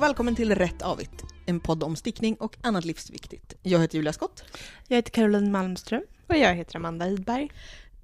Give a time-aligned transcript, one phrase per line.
[0.00, 3.54] och välkommen till Rätt Avigt, en podd om stickning och annat livsviktigt.
[3.62, 4.44] Jag heter Julia Skott.
[4.88, 6.02] Jag heter Caroline Malmström.
[6.26, 7.52] Och jag heter Amanda Idberg.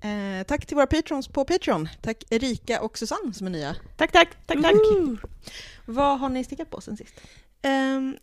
[0.00, 1.88] Eh, tack till våra patrons på Patreon.
[2.02, 3.76] Tack Erika och Susanne som är nya.
[3.96, 4.74] Tack, tack, tack, tack.
[5.86, 7.14] Vad har ni stickat på sen sist?
[7.62, 8.16] Ehm,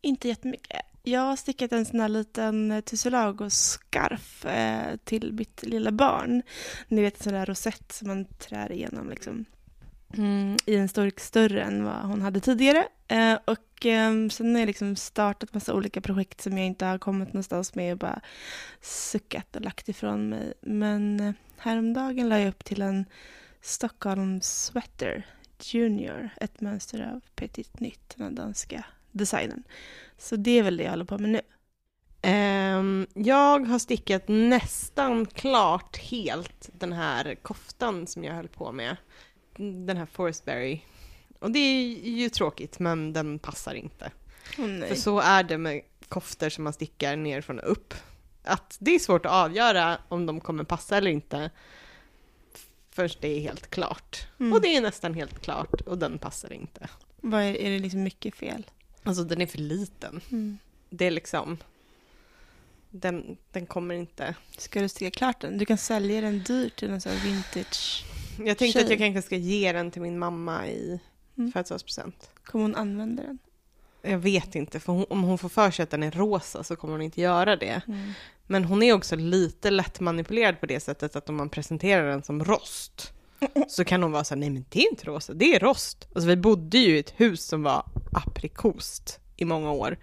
[0.00, 0.80] inte jättemycket.
[1.02, 6.42] Jag har stickat en sån här liten tussilago-skarf eh, till mitt lilla barn.
[6.88, 9.44] Ni vet en sån där rosett som man trär igenom liksom.
[10.16, 12.88] Mm, I en storlek större än vad hon hade tidigare.
[13.08, 16.98] Eh, och eh, sen har jag liksom startat massa olika projekt som jag inte har
[16.98, 18.20] kommit någonstans med och bara
[18.80, 20.54] suckat och lagt ifrån mig.
[20.60, 23.04] Men eh, häromdagen la jag upp till en
[23.60, 25.26] Stockholm Sweater
[25.60, 29.62] Junior, ett mönster av Petit Nytt, den danska designen.
[30.18, 31.40] Så det är väl det jag håller på med nu.
[32.24, 38.96] Um, jag har stickat nästan klart helt den här koftan som jag höll på med.
[39.56, 40.80] Den här Forestberry.
[41.38, 44.10] Och det är ju tråkigt, men den passar inte.
[44.58, 47.94] Oh, För så är det med koftor som man stickar nerifrån och upp.
[48.44, 51.50] Att det är svårt att avgöra om de kommer passa eller inte
[52.92, 54.26] först det är helt klart.
[54.40, 54.52] Mm.
[54.52, 56.88] Och det är nästan helt klart och den passar inte.
[57.16, 58.66] Vad är, är det liksom mycket fel?
[59.02, 60.20] Alltså den är för liten.
[60.90, 61.58] Det är liksom...
[62.90, 64.34] Den, den kommer inte...
[64.58, 65.58] Ska du sticka klart den?
[65.58, 68.04] Du kan sälja den dyrt till en sån här vintage.
[68.38, 68.92] Jag tänkte att Tjej.
[68.92, 71.00] jag kanske ska ge den till min mamma i
[71.38, 71.52] Mm.
[71.52, 72.30] födelsedagspresent.
[72.44, 73.38] Kommer hon använda den?
[74.02, 76.76] Jag vet inte, för hon, om hon får för sig att den är rosa så
[76.76, 77.82] kommer hon inte göra det.
[77.88, 78.12] Mm.
[78.46, 82.22] Men hon är också lite lätt manipulerad på det sättet att om man presenterar den
[82.22, 83.12] som rost
[83.68, 86.08] så kan hon vara så här, nej men det är inte rosa, det är rost.
[86.14, 89.96] Alltså vi bodde ju i ett hus som var aprikost i många år.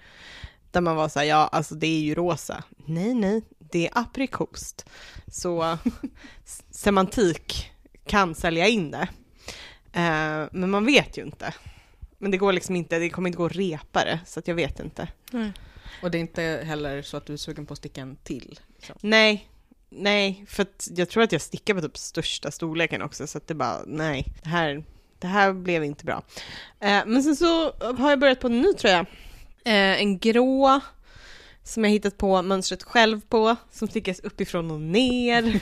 [0.72, 2.64] Där man var så här, ja alltså det är ju rosa.
[2.86, 4.86] Nej, nej, det är aprikost.
[5.28, 5.78] Så
[6.72, 7.72] semantik
[8.10, 9.08] kan sälja in det.
[9.94, 11.54] Eh, men man vet ju inte.
[12.18, 14.56] Men det går liksom inte, det kommer inte gå att repa det, så att jag
[14.56, 15.08] vet inte.
[16.04, 18.60] Och det är inte heller så att du är sugen på att sticka en till?
[18.76, 18.96] Liksom.
[19.02, 19.50] Nej,
[19.90, 23.48] nej, för att jag tror att jag stickar på typ största storleken också, så att
[23.48, 24.84] det bara, nej, det här,
[25.20, 26.24] det här blev inte bra.
[26.80, 29.06] Eh, men sen så har jag börjat på en ny tröja.
[29.66, 30.82] Eh, en grå,
[31.70, 35.44] som jag hittat på mönstret själv på, som stickas uppifrån och ner,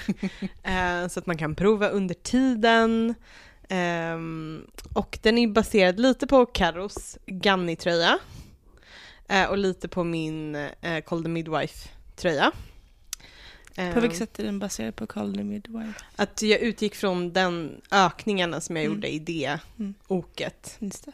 [0.64, 3.16] eh, så att man kan prova under tiden.
[3.70, 8.20] Ehm, och den är baserad lite på Carros Ganni-tröja,
[9.28, 12.52] eh, och lite på min eh, Call the Midwife-tröja.
[13.76, 16.00] På Ehm, vilket sätt är den baserad på Colony Midwife?
[16.16, 18.96] Att jag utgick från den ökningarna som jag Mm.
[18.96, 19.94] gjorde i det Mm.
[20.08, 20.76] oket.
[20.80, 21.12] Just det.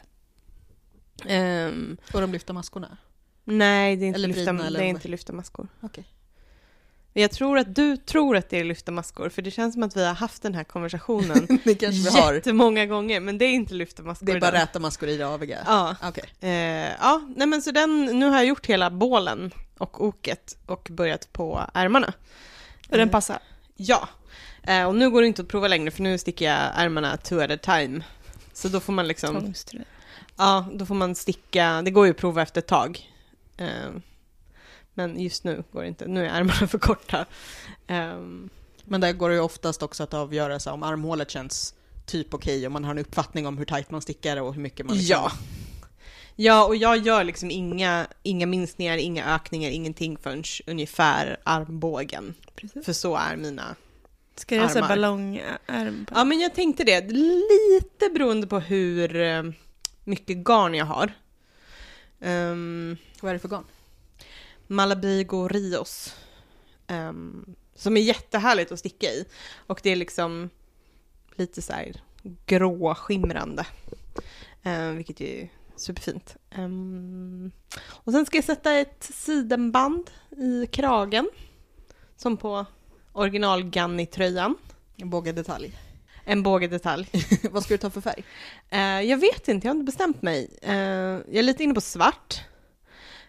[1.34, 2.96] Ehm, Och de lyfta maskorna?
[3.44, 5.68] Nej, det är inte, Eller lyfta, vridna, eller det är inte lyfta maskor.
[5.80, 9.82] Men Jag tror att du tror att det är lyfta maskor, för det känns som
[9.82, 12.34] att vi har haft den här konversationen det kanske vi har.
[12.34, 14.26] jättemånga gånger, men det är inte lyfta maskor.
[14.26, 14.60] Det är bara den.
[14.60, 15.58] räta maskor i det aviga?
[15.66, 15.96] Ja.
[16.02, 16.24] Okej.
[16.40, 20.88] Eh, ja, nej men så den, nu har jag gjort hela bålen och oket och
[20.90, 22.12] börjat på ärmarna.
[22.88, 23.38] Och den passar?
[23.76, 24.08] Ja,
[24.62, 27.34] eh, och nu går det inte att prova längre för nu sticker jag ärmarna two
[27.38, 28.04] at a time.
[28.52, 29.84] Så då får man liksom, Tvångströja.
[30.36, 33.10] ja, då får man sticka, det går ju att prova efter ett tag.
[33.56, 33.90] Eh,
[34.94, 37.26] men just nu går det inte, nu är ärmarna för korta.
[37.86, 38.50] Ehm,
[38.84, 41.74] Men där går det ju oftast också att avgöra så om armhålet känns
[42.06, 44.86] typ okej, om man har en uppfattning om hur tajt man stickar och hur mycket
[44.86, 45.16] man liksom...
[45.16, 45.32] Ja.
[46.36, 52.34] Ja, och jag gör liksom inga, inga minskningar, inga ökningar, ingenting förrän ungefär armbågen.
[52.56, 52.84] Precis.
[52.84, 53.76] För så är mina.
[54.36, 54.88] Ska jag säga på?
[56.14, 57.00] Ja, men jag tänkte det.
[57.10, 59.42] Lite beroende på hur eh,
[60.04, 61.12] mycket garn jag har.
[62.24, 63.64] Um, Vad är det för garn?
[64.66, 66.14] Malabigo Rios.
[66.88, 69.26] Um, som är jättehärligt att sticka i.
[69.66, 70.50] Och det är liksom
[71.34, 72.02] lite så här
[72.46, 73.66] gråskimrande.
[74.62, 76.36] Um, vilket är superfint.
[76.56, 77.52] Um,
[77.86, 81.30] och sen ska jag sätta ett sidenband i kragen.
[82.16, 82.66] Som på
[83.12, 84.56] original Ganni-tröjan.
[84.96, 85.78] En bågedetalj.
[86.24, 87.08] En bågedetalj.
[87.50, 88.24] Vad ska du ta för färg?
[88.70, 90.58] Eh, jag vet inte, jag har inte bestämt mig.
[90.62, 92.40] Eh, jag är lite inne på svart.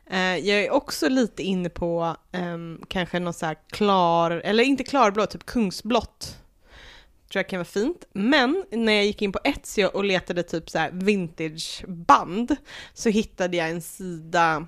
[0.06, 4.83] Eh, jag är också lite inne på ehm, kanske någon så här klar, eller inte
[4.83, 6.38] klarblå, typ kungsblått.
[7.31, 8.06] Tror jag kan vara fint.
[8.13, 12.56] Men när jag gick in på Etsy och letade typ så här vintageband
[12.94, 14.68] så hittade jag en sida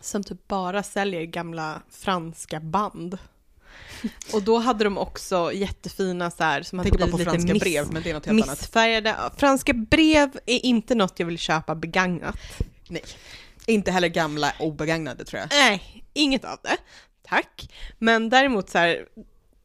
[0.00, 3.18] som typ bara säljer gamla franska band.
[4.32, 7.92] Och då hade de också jättefina så här som hade blivit lite franska miss- brev,
[7.92, 8.60] men det är något helt annat.
[8.60, 9.08] Missfärgade.
[9.18, 12.36] Ja, Franska brev är inte något jag vill köpa begagnat.
[12.88, 13.02] Nej.
[13.66, 15.48] Inte heller gamla obegagnade tror jag.
[15.50, 16.76] Nej, inget av det.
[17.22, 17.74] Tack.
[17.98, 19.06] Men däremot så här,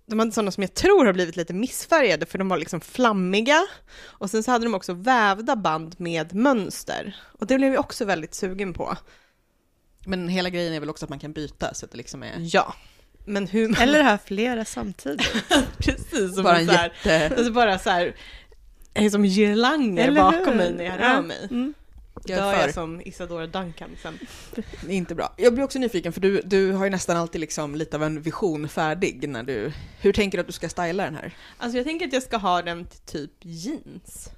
[0.06, 3.62] de hade sådana som jag tror har blivit lite missfärgade för de var liksom flammiga.
[4.04, 7.16] Och sen så hade de också vävda band med mönster.
[7.40, 8.98] Och det blev jag också väldigt sugen på.
[10.08, 12.34] Men hela grejen är väl också att man kan byta så att det liksom är
[12.40, 12.74] Ja.
[13.26, 13.82] Men hur man...
[13.82, 15.34] Eller ha flera samtidigt.
[15.78, 17.36] precis som bara en så här, jätte...
[17.38, 18.16] alltså bara så här,
[18.94, 20.56] jag är som girlanger bakom hur?
[20.56, 21.16] mig när jag Ja.
[21.18, 21.48] rör mig.
[21.52, 21.74] Mm.
[22.28, 22.62] Jag Då är är för.
[22.66, 24.20] jag som Isadora Duncan sen.
[24.88, 25.34] Är inte bra.
[25.38, 28.22] Jag blir också nyfiken för du, du har ju nästan alltid liksom lite av en
[28.22, 29.72] vision färdig när du...
[30.02, 31.34] Hur tänker du att du ska styla den här?
[31.58, 34.30] Alltså jag tänker att jag ska ha den till typ jeans.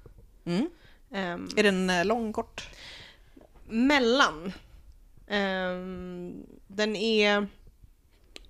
[0.46, 0.70] Mm.
[1.14, 2.70] Ehm, Är den eh, lång, kort?
[3.70, 4.54] mellan.
[5.28, 6.34] Ehm,
[6.68, 7.48] den är...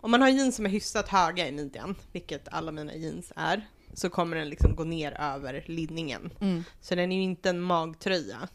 [0.02, 3.68] Om man har jeans som är hyfsat höga i midjan, vilket alla mina jeans är,
[3.94, 6.34] så kommer den liksom gå ner över linningen.
[6.42, 6.64] Mm.
[6.82, 8.48] Så den är ju inte en magtröja.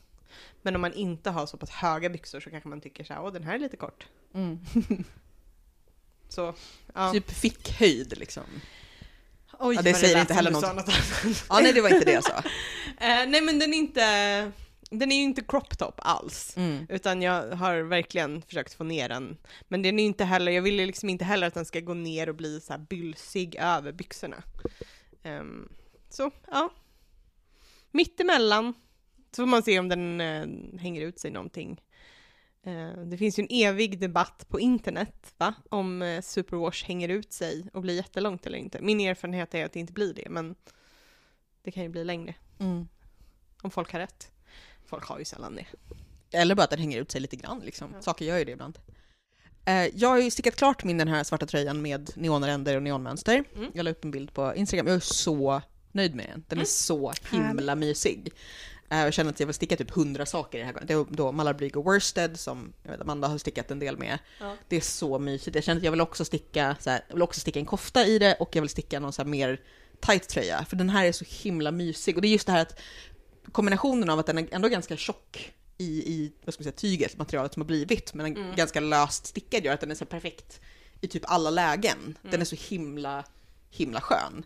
[0.63, 3.23] Men om man inte har så pass höga byxor så kanske man tycker så här,
[3.23, 4.07] åh den här är lite kort.
[4.35, 4.59] Mm.
[6.29, 6.55] Så,
[6.95, 7.13] ja.
[7.13, 8.45] Typ fickhöjd liksom.
[9.59, 10.77] Oj, ja, det säger lät inte heller något.
[10.77, 11.45] något.
[11.49, 12.43] Ja, nej det var inte det jag sa.
[13.01, 14.53] Eh, nej men den är inte,
[14.93, 16.57] den är ju inte crop top alls.
[16.57, 16.87] Mm.
[16.89, 19.37] Utan jag har verkligen försökt få ner den.
[19.69, 22.29] Men den är inte heller, jag vill liksom inte heller att den ska gå ner
[22.29, 24.43] och bli så här bylsig över byxorna.
[25.23, 25.69] Ehm,
[26.09, 26.71] så, ja.
[27.91, 28.75] Mittemellan.
[29.31, 31.81] Så får man se om den eh, hänger ut sig någonting.
[32.63, 35.55] Eh, det finns ju en evig debatt på internet va?
[35.71, 38.83] om eh, superwash hänger ut sig och blir jättelångt eller inte.
[38.83, 40.55] Min erfarenhet är att det inte blir det, men
[41.63, 42.35] det kan ju bli längre.
[42.59, 42.89] Mm.
[43.63, 44.33] Om folk har rätt.
[44.93, 45.67] Folk har ju sällan det.
[46.39, 47.91] Eller bara att den hänger ut sig lite grann liksom.
[47.95, 48.03] Ja.
[48.03, 48.79] Saker gör ju det ibland.
[49.65, 53.45] Eh, jag har ju stickat klart min den här svarta tröjan med neonränder och neonmönster.
[53.57, 53.71] Mm.
[53.75, 54.87] Jag la upp en bild på Instagram.
[54.87, 55.63] Jag är så
[55.93, 56.45] nöjd med den.
[56.49, 58.33] Den är så himla mysig.
[58.91, 60.87] Eh, jag känner att jag vill sticka typ hundra saker i det här gången.
[60.87, 64.19] Det är då Malarbrig och Worsted som jag vet, Amanda har stickat en del med.
[64.41, 64.57] Ja.
[64.69, 65.55] Det är så mysigt.
[65.55, 68.19] Jag känner att jag vill också sticka, så jag vill också sticka en kofta i
[68.19, 69.61] det och jag vill sticka någon så mer
[70.01, 70.65] tight tröja.
[70.65, 72.17] För den här är så himla mysig.
[72.17, 72.81] Och det är just det här att
[73.53, 77.17] kombinationen av att den är ändå ganska tjock i, i vad ska man säga, tyget,
[77.19, 78.57] materialet som har blivit, men en Mm.
[78.57, 80.61] ganska löst stickad gör att den är så perfekt
[81.01, 82.19] i typ alla lägen.
[82.23, 83.25] Den är så himla,
[83.71, 84.45] himla skön.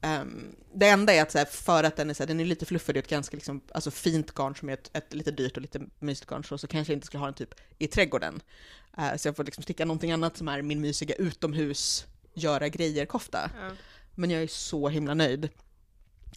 [0.00, 2.44] Ehm, det enda är att så här, för att den är, så här, den är
[2.44, 5.30] lite fluffig, det är ett ganska liksom, alltså, fint garn som är ett, ett lite
[5.30, 7.86] dyrt och lite mysigt garn, så, så kanske jag inte skulle ha den typ i
[7.86, 8.40] trädgården.
[8.98, 13.50] Eh, så jag får liksom sticka någonting annat som är min mysiga utomhus, göra grejer-kofta.
[13.60, 13.70] Ja.
[14.14, 15.48] Men jag är så himla nöjd.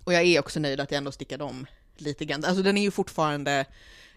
[0.03, 1.65] Och jag är också nöjd att jag ändå stickade om
[1.97, 2.45] lite grann.
[2.45, 3.65] Alltså den är ju fortfarande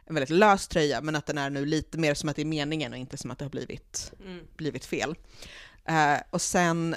[0.07, 2.47] en väldigt lös tröja, men att den är nu lite mer som att det är
[2.47, 4.47] meningen och inte som att det har blivit, Mm.
[4.57, 5.15] blivit fel.
[5.85, 6.97] Eh, och sen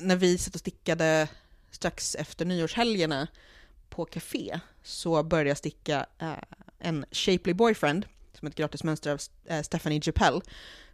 [0.00, 1.28] när vi satt och stickade
[1.70, 3.26] strax efter nyårshelgerna
[3.88, 6.34] på café så började jag sticka eh,
[6.78, 8.06] en Shapely Boyfriend
[8.38, 10.40] som ett gratismönster av eh, Stephanie Japel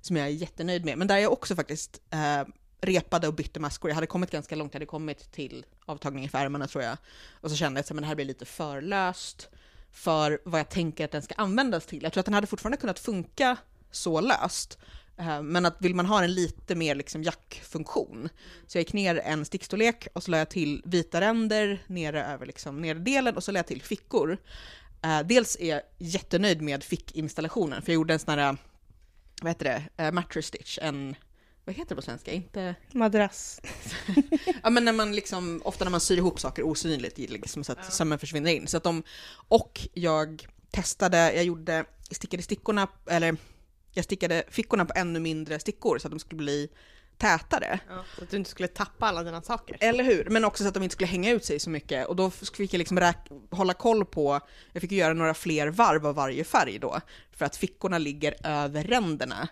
[0.00, 0.99] som jag är jättenöjd med.
[0.99, 2.42] Men där jag också faktiskt eh,
[2.81, 3.90] repade och bytte maskor.
[3.90, 6.96] Jag hade kommit ganska långt, jag hade kommit till avtagningen för ärmarna tror jag.
[7.31, 9.49] Och så kände jag att det här blir lite för löst
[9.90, 12.02] för vad jag tänker att den ska användas till.
[12.02, 13.56] Jag tror att den hade fortfarande kunnat funka
[13.90, 14.78] så löst.
[15.17, 18.28] Eh, men att vill man ha en lite mer liksom jackfunktion.
[18.67, 22.46] Så jag gick ner en stickstorlek och så la jag till vita ränder nere över
[22.46, 24.38] liksom nederdelen och så la jag till fickor.
[25.02, 28.58] Eh, dels är jag jättenöjd med fickinstallationen för jag gjorde en sån här, eh,
[29.43, 29.64] vad heter
[29.96, 31.17] det, uh, mattress stitch, en,
[31.66, 32.32] vad heter det på svenska?
[32.32, 33.60] Inte Madrass.
[34.62, 37.78] Ja men när man liksom, ofta när man syr ihop saker osynligt liksom, så att
[37.82, 37.90] Ja.
[37.90, 38.66] sömmen försvinner in.
[38.66, 39.02] Så att de,
[39.49, 43.37] och jag testade, jag gjorde, stickade stickorna, eller
[43.92, 46.68] jag stickade fickorna på ännu mindre stickor så att de skulle bli
[47.18, 47.80] tätare.
[47.88, 48.04] Ja.
[48.18, 49.76] Så att du inte skulle tappa alla dina saker.
[49.80, 50.26] Eller hur?
[50.30, 52.06] Men också så att de inte skulle hänga ut sig så mycket.
[52.06, 53.12] Och då fick jag liksom
[53.50, 54.40] hålla koll på,
[54.73, 57.00] jag fick göra några fler varv av varje färg då,
[57.32, 59.49] för att fickorna ligger över ränderna.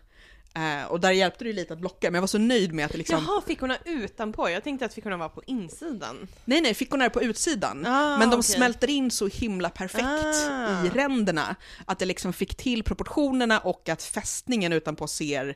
[0.57, 2.85] Eh, och där hjälpte det ju lite att blocka, men jag var så nöjd med
[2.87, 3.25] att det liksom...
[3.29, 4.51] Jaha, fickorna utanpå.
[4.51, 6.29] Jag tänkte att fickorna var på insidan.
[6.45, 7.87] Nej nej, fickorna är på utsidan.
[7.87, 8.43] Ah, men de okej.
[8.43, 10.05] smälter in så himla perfekt
[10.51, 10.85] Ah.
[10.87, 11.57] i ränderna.
[11.85, 15.55] Att det liksom fick till proportionerna och att fästningen utanpå ser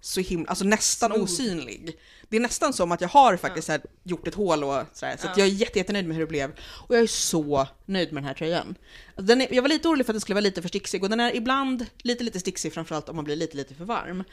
[0.00, 1.24] så himla, alltså nästan Smooth.
[1.24, 1.98] osynlig.
[2.28, 5.26] Det är nästan som att jag har faktiskt här, gjort ett hål och sådär, så
[5.26, 5.32] Ja.
[5.36, 6.52] jag är jätte, jättenöjd med hur det blev.
[6.88, 8.74] Och jag är så nöjd med den här tröjan.
[9.16, 11.10] Den är, jag var lite orolig för att den skulle vara lite för sticksig och
[11.10, 14.24] den är ibland lite, lite sticksig framförallt om man blir lite, lite för varm.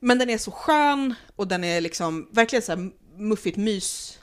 [0.00, 4.18] Men den är så skön och den är liksom verkligen så här muffigt mys.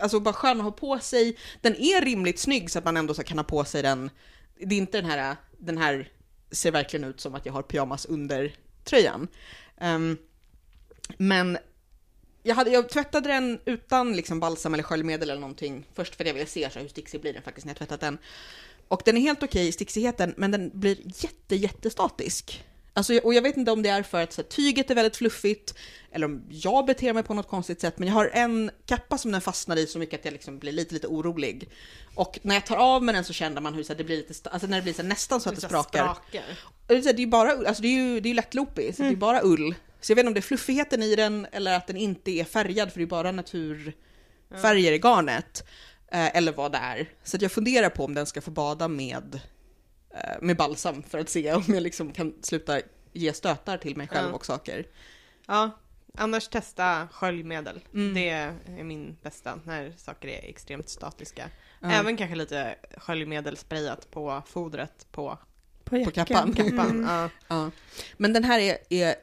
[0.00, 1.36] Alltså bara skön att ha på sig.
[1.60, 4.10] Den är rimligt snygg så att man ändå så kan ha på sig den.
[4.60, 6.12] Det är inte den här, den här
[6.50, 8.54] ser verkligen ut som att jag har pyjamas under
[8.90, 9.20] tröjan.
[9.20, 9.28] Um,
[9.80, 10.18] ehm,
[11.18, 11.58] men
[12.42, 15.86] jag, hade, jag tvättade den utan liksom balsam eller sköljmedel eller någonting.
[15.94, 18.00] Först för att jag ville se så hur sticksig blir den faktiskt när jag tvättat
[18.00, 18.18] den.
[18.88, 22.64] Och den är helt okej i sticksighet, men den blir jätte, jättestatisk.
[22.92, 25.74] Alltså, och jag vet inte om det är för att här, tyget är väldigt fluffigt,
[26.12, 29.32] eller om jag beter mig på något konstigt sätt, men jag har en kappa som
[29.32, 31.68] den fastnar i så mycket att jag liksom blir lite, lite orolig.
[32.14, 34.16] Och när jag tar av mig den så känner man hur så här, det blir
[34.16, 36.16] lite, alltså när det blir så här, nästan så att det sprakar.
[36.86, 39.02] Det här, det är ju bara, alltså det är ju, det är ju lättloopig, så
[39.02, 39.74] det är bara ull.
[40.00, 42.44] Så jag vet inte om det är fluffigheten i den eller att den inte är
[42.44, 45.64] färgad, för det är bara naturfärger i garnet.
[46.12, 47.08] Eh, eller vad det är.
[47.24, 49.40] Så jag funderar på om den ska få bada med,
[50.40, 52.80] med balsam för att se om jag liksom kan sluta
[53.12, 54.34] ge stötar till mig själv Ja.
[54.34, 54.86] och saker.
[55.46, 55.70] Ja,
[56.14, 57.80] annars testa sköljmedel.
[57.94, 58.14] Mm.
[58.14, 61.50] Det är min bästa när saker är extremt statiska.
[61.80, 61.90] Ja.
[61.92, 65.38] Även kanske lite sköljmedel sprayat på fodret på
[65.84, 66.12] På jackan.
[66.26, 66.52] kappan.
[66.52, 66.90] kappan.
[66.90, 67.04] Mm.
[67.10, 67.28] Ja.
[67.48, 67.70] Ja.
[68.16, 69.14] Men den här är, är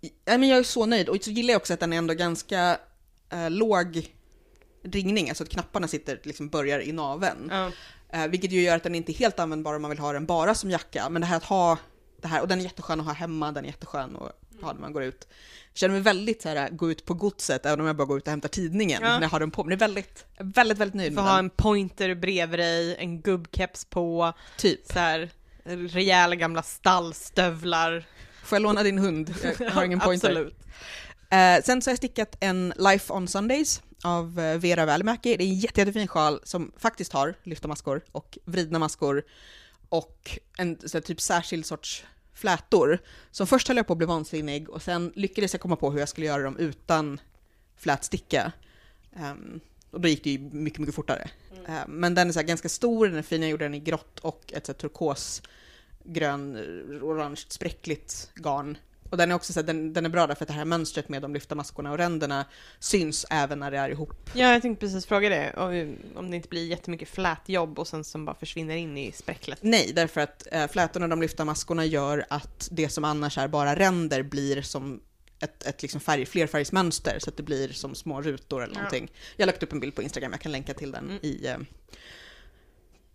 [0.00, 2.14] ja, men jag är så nöjd och så gillar jag också att den är ändå
[2.14, 2.78] ganska
[3.30, 4.14] eh, låg
[4.82, 7.52] ringning, alltså att knapparna sitter, liksom börjar i naveln.
[8.12, 10.26] Eh, vilket ju gör att den inte är helt användbar om man vill ha den
[10.26, 11.08] bara som jacka.
[11.08, 11.78] Men det här att ha
[12.22, 14.80] det här, och den är jätteskön att ha hemma, den är jätteskön att ha när
[14.80, 15.28] man går ut.
[15.72, 18.18] Jag känner mig väldigt så här, gå ut på godset, även om jag bara går
[18.18, 19.08] ut och hämtar tidningen Ja.
[19.14, 19.76] när jag har den på mig.
[19.76, 21.44] Det är väldigt, väldigt, väldigt nöjd med ha den.
[21.44, 24.86] en pointer bredvid dig, en gubbkeps på, Typ.
[24.92, 25.30] så här
[25.64, 28.04] rejäla gamla stallstövlar.
[28.44, 29.34] Får jag låna din hund?
[29.58, 30.28] Jag har ingen pointer.
[30.30, 30.58] Absolut.
[31.30, 35.36] Eh, sen så har jag stickat en Life on Sundays av eh, Vera Välimäki.
[35.36, 39.24] Det är en jätte, jättefin sjal som faktiskt har lyfta maskor och vridna maskor
[39.88, 42.04] och en så här, typ särskild sorts
[42.34, 42.98] flätor.
[43.30, 45.98] Som först höll jag på att bli vansinnig och sen lyckades jag komma på hur
[45.98, 47.20] jag skulle göra dem utan
[47.76, 48.52] flätsticka.
[49.16, 51.30] Ehm, och då gick det ju mycket, mycket fortare.
[51.68, 54.18] Eh, men den är så ganska stor, den är fin, jag gjorde den i grått
[54.18, 55.42] och ett så turkos
[56.04, 56.56] grön,
[57.02, 58.78] orange, spräckligt garn.
[59.10, 61.08] Och den är också så här, den, den är bra därför att det här mönstret
[61.08, 62.44] med de lyfta maskorna och ränderna
[62.78, 64.30] syns även när det är ihop.
[64.34, 65.52] Ja, jag tänkte precis fråga det.
[65.56, 69.58] Om om det inte blir jättemycket flätjobb och sen som bara försvinner in i spräcklet.
[69.62, 73.48] Nej, därför att eh, flätorna och de lyfta maskorna gör att det som annars är
[73.48, 75.00] bara ränder blir som
[75.42, 78.78] ett, ett liksom färg, flerfärgsmönster så att det blir som små rutor eller Ja.
[78.78, 79.10] någonting.
[79.36, 81.18] Jag har lagt upp en bild på Instagram, jag kan länka till den Mm.
[81.22, 81.56] i, eh,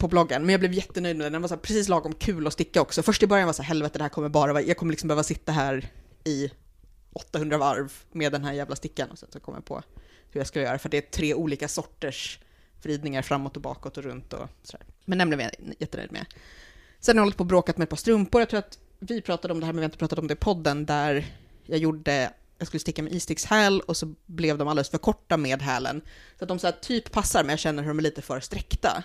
[0.06, 0.42] på bloggen.
[0.42, 2.82] Men jag blev jättenöjd med den, den var så här, precis lagom kul att sticka
[2.82, 3.04] också.
[3.04, 5.08] Först i början var så här, helvete det här kommer bara vara, jag kommer liksom
[5.08, 5.90] behöva sitta här
[6.24, 6.52] i
[7.14, 9.84] 800 varv med den här jävla stickan och sen så kom jag på
[10.32, 12.40] hur jag ska göra för det är tre olika sorters
[12.82, 14.86] vridningar framåt och bakåt och runt och sådär.
[15.06, 16.26] Men den blev jag jättenöjd med.
[17.00, 18.42] Sen har jag hållit på och bråkat med ett par strumpor.
[18.42, 20.34] Jag tror att vi pratade om det här, men vi har inte pratat om det
[20.34, 21.26] i podden, där
[21.66, 25.62] jag gjorde, jag skulle sticka med istickshäl och så blev de alldeles för korta med
[25.62, 26.02] hälen.
[26.38, 28.40] Så att de så här typ passar, men jag känner hur de är lite för
[28.40, 29.04] sträckta.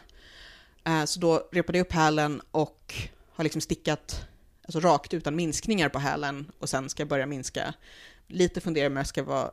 [0.84, 2.94] Eh, Så då repade jag upp hälen och
[3.32, 4.26] har liksom stickat
[4.62, 7.74] alltså rakt utan minskningar på hälen och sen ska jag börja minska.
[8.26, 9.50] Lite funderar om jag ska vara,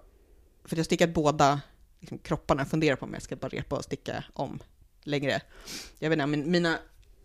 [0.66, 1.62] för jag har stickat båda
[2.00, 4.60] liksom, kropparna, funderar på om jag ska bara repa och sticka om
[5.04, 5.42] längre.
[6.00, 6.78] Jag vet inte, min, mina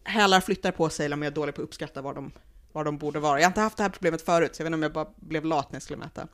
[0.04, 2.32] hälar flyttar på sig eller om jag är dålig på att uppskatta var de,
[2.72, 3.38] var de borde vara.
[3.40, 5.08] Jag har inte haft det här problemet förut, så jag vet inte om jag bara
[5.16, 6.28] blev lat när jag skulle mäta.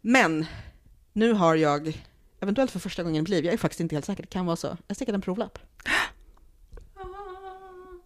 [0.00, 0.46] Men
[1.12, 2.02] nu har jag,
[2.40, 4.46] eventuellt för första gången i mitt liv, jag är faktiskt inte helt säker, det kan
[4.46, 5.58] vara så, jag har stickat en provlapp.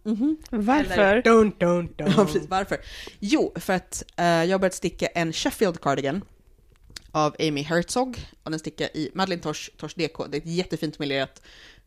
[0.03, 0.37] Mhm.
[0.49, 1.21] Varför?
[1.21, 2.13] Don't, don't, don't.
[2.17, 2.49] Ja, precis.
[2.49, 2.77] Varför?
[3.19, 6.21] Jo, för att eh, jag har börjat sticka en Sheffield cardigan
[7.11, 10.17] av Amy Herzog och den stickar i Madeleine Tosh, Tosh DK.
[10.29, 11.41] Det är ett jättefint melerat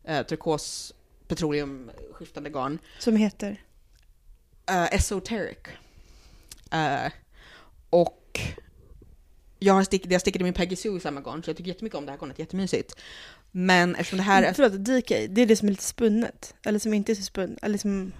[0.09, 0.93] uh, turkos
[1.27, 2.79] petroleumskiftande garn.
[2.99, 3.61] Som heter?
[4.71, 5.57] Uh, esoteric.
[6.71, 7.11] Eh,
[7.89, 8.39] och
[9.59, 11.97] jag har stickat, jag stickade min Peggy Sue i samma garn, så jag tycker jättemycket
[11.97, 12.95] om det här garnet, jättemysigt.
[13.57, 14.53] Men eftersom det här är...
[14.53, 16.53] Förlåt, DK, det är det som är lite spunnet.
[16.65, 17.59] Eller som inte är så spunnet.
[17.61, 18.11] Eller som...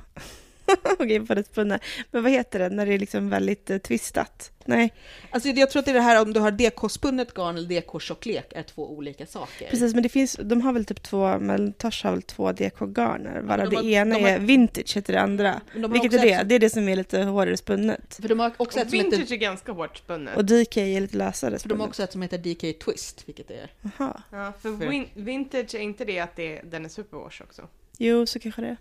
[1.36, 1.80] Det spunna.
[2.12, 4.52] Men vad heter det när det är liksom väldigt eh, twistat?
[4.68, 4.94] Nej,
[5.32, 8.54] Alltså jag tror att det är det här om du har DK-spunnet garn eller DK-tjocklek
[8.56, 9.68] är två olika saker.
[9.70, 9.94] precis.
[9.94, 13.42] Men det finns, de har väl typ två, men Tosh har väl två DK-garner.
[13.42, 15.62] Varav de har- det ena de har- är vintage, heter det andra.
[15.76, 16.32] De Vilket är det?
[16.32, 18.16] ett- Det är det som är lite hårdare spunnet.
[18.22, 20.38] För de har också ett Och som heter, vintage är ganska hårt spunnet.
[20.38, 21.88] Och DK är lite lösare för de har spunnet.
[21.90, 23.72] också ett som heter DK Twist, vilket är...
[23.98, 24.22] Jaha.
[24.32, 27.68] Ja, för För- win- vintage är inte det att det, den är superwash också?
[27.98, 28.78] Jo, så kanske det är.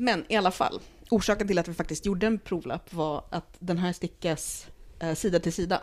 [0.00, 0.80] Men i alla fall,
[1.10, 4.66] orsaken till att vi faktiskt gjorde en provlapp var att den här stickas
[5.00, 5.82] eh, sida till sida.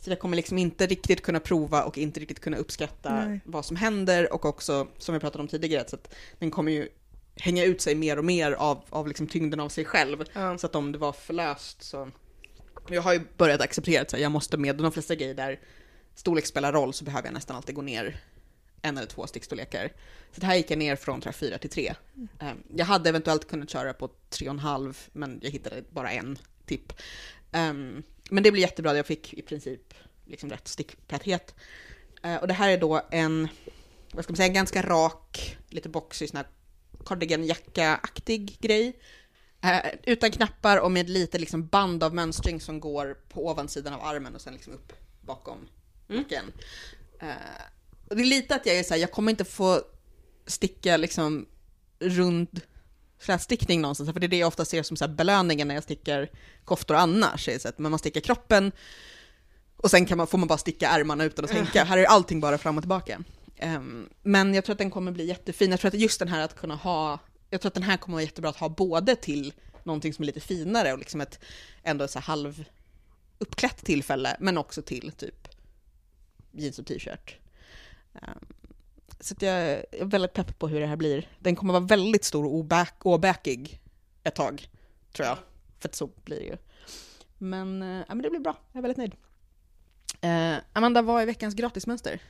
[0.00, 3.40] Så jag kommer liksom inte riktigt kunna prova och inte riktigt kunna uppskatta Nej.
[3.44, 6.88] vad som händer och också, som vi pratade om tidigare, så att den kommer ju
[7.36, 10.24] hänga ut sig mer och mer av, av liksom tyngden av sig själv.
[10.32, 10.58] Ja.
[10.58, 12.10] Så att om det var för löst så...
[12.88, 15.60] Jag har ju börjat acceptera att jag måste med de flesta grejer där
[16.14, 18.20] storlek spelar roll så behöver jag nästan alltid gå ner
[18.82, 19.92] en eller två stickstorlekar.
[20.32, 21.94] Så det här gick jag ner från tror jag, fyra till tre.
[22.40, 26.10] Ehm, Jag hade eventuellt kunnat köra på tre och en halv, men jag hittade bara
[26.10, 26.92] en tipp.
[27.52, 31.54] Ehm, Men det blev jättebra, jag fick i princip liksom rätt sticktäthet.
[32.22, 33.48] Eh, Och det här är då en,
[34.12, 36.46] vad ska man säga, ganska rak, lite boxig sån här
[37.04, 38.98] cardiganjacka-aktig grej.
[39.60, 44.00] Eh, utan knappar och med lite liksom band av mönstring som går på ovansidan av
[44.04, 45.68] armen och sen liksom upp bakom
[46.08, 46.22] Mm.
[46.22, 46.52] nacken.
[47.20, 47.75] Eh, och
[48.08, 49.82] det är lite att jag är såhär, jag kommer inte få
[50.46, 51.46] sticka liksom
[51.98, 52.60] rund
[53.18, 55.84] flätstickning någonstans, för det är det jag ofta ser som så här belöningen när jag
[55.84, 56.28] stickar
[56.64, 57.48] koftor annars.
[57.48, 58.72] Är så att man stickar kroppen
[59.76, 61.84] och sen kan man, får man bara sticka ärmarna utan att tänka.
[61.84, 63.22] Här är allting bara fram och tillbaka.
[63.62, 65.70] Um, men jag tror att den kommer bli jättefin.
[65.70, 67.18] Jag tror att just den här att kunna ha,
[67.50, 69.52] jag tror att den här kommer vara jättebra att ha både till
[69.84, 71.40] någonting som är lite finare och liksom ett
[71.82, 72.64] ändå så halv
[73.38, 75.48] uppklätt tillfälle, men också till typ
[76.52, 77.36] jeans och t-shirt.
[78.22, 78.38] Ehm,
[79.20, 81.28] så jag är väldigt pepp på hur det här blir.
[81.38, 83.80] Den kommer vara väldigt stor och oback, åbäkig
[84.24, 84.68] ett tag,
[85.12, 85.38] tror jag.
[85.80, 86.56] För att så blir det ju.
[87.38, 89.14] Men, eh, ja, men det blir bra, jag är väldigt nöjd.
[90.20, 92.20] Eh, Amanda, vad är veckans gratismönster?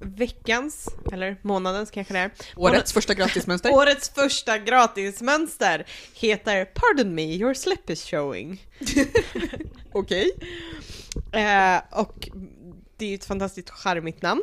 [0.00, 2.30] Veckans, eller månadens kanske det är.
[2.56, 3.70] Årets första gratismönster?
[3.74, 8.66] Årets första gratismönster heter Pardon me, your slip is showing.
[9.92, 10.30] Okej.
[11.32, 12.28] Eh, och
[12.96, 14.42] det är ju ett fantastiskt charmigt namn.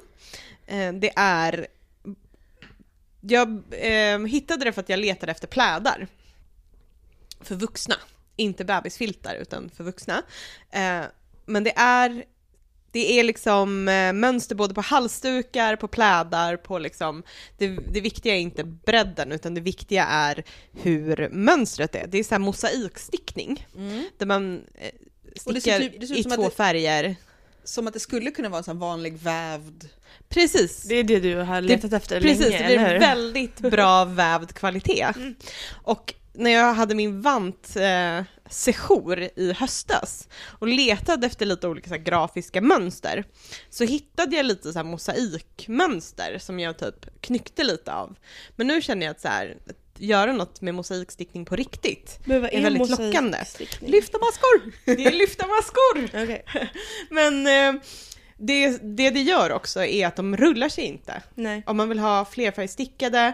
[0.72, 1.68] Eh, det är...
[3.22, 6.08] Jag eh, hittade det för att jag letade efter plädar.
[7.42, 7.96] För vuxna.
[8.36, 10.24] Inte bebisfiltar, utan för vuxna.
[10.72, 11.02] Eh,
[11.46, 12.24] men det är...
[12.94, 17.24] Det är liksom eh, mönster både på halsdukar, på plädar, på liksom...
[17.58, 22.08] Det, det viktiga är inte bredden, utan det viktiga är hur mönstret är.
[22.08, 24.04] Det är så här mosaikstickning, Mm.
[24.18, 24.92] där man eh,
[25.46, 27.16] Och det ser typ- det ser i två det- färger.
[27.64, 29.90] Som att det skulle kunna vara en sån vanlig vävd...
[30.30, 30.84] Precis.
[30.84, 35.08] Det är det du har letat efter Precis, länge, det blir väldigt bra vävd kvalitet.
[35.84, 41.90] Och när jag hade min vant eh, sejour i höstas och letade efter lite olika
[41.90, 43.24] så här, grafiska mönster
[43.70, 48.16] så hittade jag lite så här, mosaikmönster som jag typ knyckte lite av.
[48.56, 49.58] Men nu känner jag att så här,
[50.02, 53.38] göra något med mosaikstickning på riktigt Men vad är väldigt lockande.
[53.80, 54.72] Lyfta maskor!
[54.86, 56.06] Det är lyfta maskor!
[56.24, 56.46] Okej,
[57.10, 57.82] Men eh,
[58.38, 61.22] det, det det gör också är att de rullar sig inte.
[61.36, 61.64] nej.
[61.66, 63.34] Om man vill ha flerfärgstickade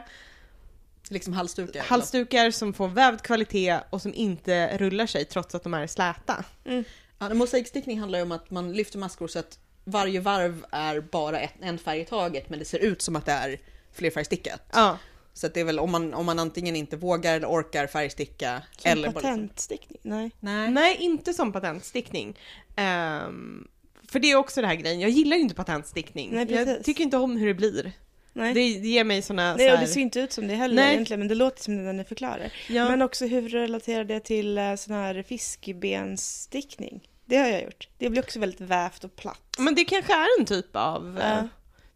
[1.09, 1.83] Liksom halsdukar.
[1.83, 6.43] halsdukar som får vävd kvalitet och som inte rullar sig trots att de är släta.
[6.65, 6.83] Mm.
[7.19, 11.39] Ja, mosaikstickning handlar ju om att man lyfter maskor så att varje varv är bara
[11.39, 13.59] ett, en färg i taget, men det ser ut som att det är
[13.93, 14.61] flerfärgstickat.
[14.73, 14.97] Ja,
[15.37, 18.91] Så det är väl om man, om man antingen inte vågar eller orkar färgsticka Som
[18.91, 19.99] eller liksom, patentstickning?
[20.01, 20.31] Nej.
[20.39, 20.71] Nej.
[20.71, 22.37] nej inte som patentstickning.
[22.75, 23.67] Ehm,
[24.07, 26.29] för det är också det här grejen, jag gillar ju inte patentstickning.
[26.33, 27.91] Nej, jag tycker inte om hur det blir.
[28.33, 28.53] Nej.
[28.53, 30.55] Det, det ger mig såna Nej, så och här, det ser inte ut som det
[30.55, 30.93] heller Nej.
[30.93, 32.53] egentligen, men det låter som det när ni förklarar.
[32.67, 37.09] ja, Men också hur relaterar det till eh, sån här fiskbensstickning?
[37.25, 37.89] Det har jag gjort.
[37.97, 39.55] Det blir också väldigt vävt och platt.
[39.57, 41.17] men det kanske är en typ av...
[41.19, 41.47] eh, Ja.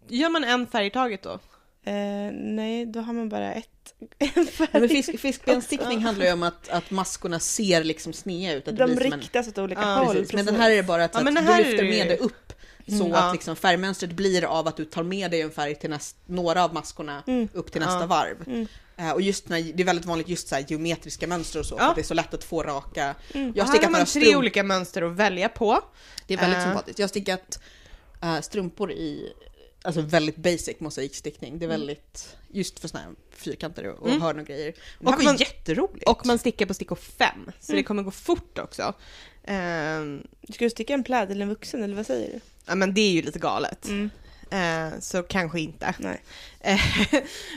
[0.08, 1.39] Gör man en färg i taget då?
[1.86, 1.94] Eh,
[2.34, 3.67] nej, då har man bara ett.
[4.72, 8.67] Men fisk, fiskbensstickning handlar ju om att, att maskorna ser liksom snea ut.
[8.67, 10.15] Att De som en, riktas åt olika Ja, håll.
[10.15, 10.34] precis.
[10.34, 12.54] Men den här är det bara att, Ja, att du lyfter med det upp.
[12.88, 13.13] Så Mm.
[13.13, 13.34] att Ja.
[13.34, 16.74] liksom färgmönstret blir av att du tar med dig en färg till näst, några av
[16.74, 17.48] maskorna Mm.
[17.54, 18.06] upp till nästa Ja.
[18.06, 18.48] varv.
[18.48, 18.67] Mm.
[18.98, 21.76] Eh, och just när, det är väldigt vanligt just så här geometriska mönster och så,
[21.76, 21.80] Ja.
[21.80, 23.15] för att det är så lätt att få raka.
[23.34, 23.54] Mm.
[23.56, 25.82] Jag har här har man tre olika mönster att välja på.
[26.28, 26.63] Det är väldigt Eh.
[26.65, 27.00] sympatiskt.
[27.00, 27.60] Jag har stickat
[28.24, 29.34] eh, strumpor i
[29.84, 31.60] alltså väldigt basic mosaikstickning.
[31.60, 34.22] Det är väldigt, just för såna här fyrkanter och, och Mm.
[34.22, 34.72] hörn och grejer.
[35.00, 36.10] Det Och här var man- jätteroligt.
[36.10, 37.78] Och man stickar på stickor fem, så Mm.
[37.80, 38.94] det kommer gå fort också.
[39.44, 42.39] Ehm, Ska du sticka en pläd eller en vuxen, eller vad säger du?
[42.65, 43.86] ja men det är ju lite galet.
[43.88, 44.10] Mm.
[44.52, 45.94] Eh, så kanske inte.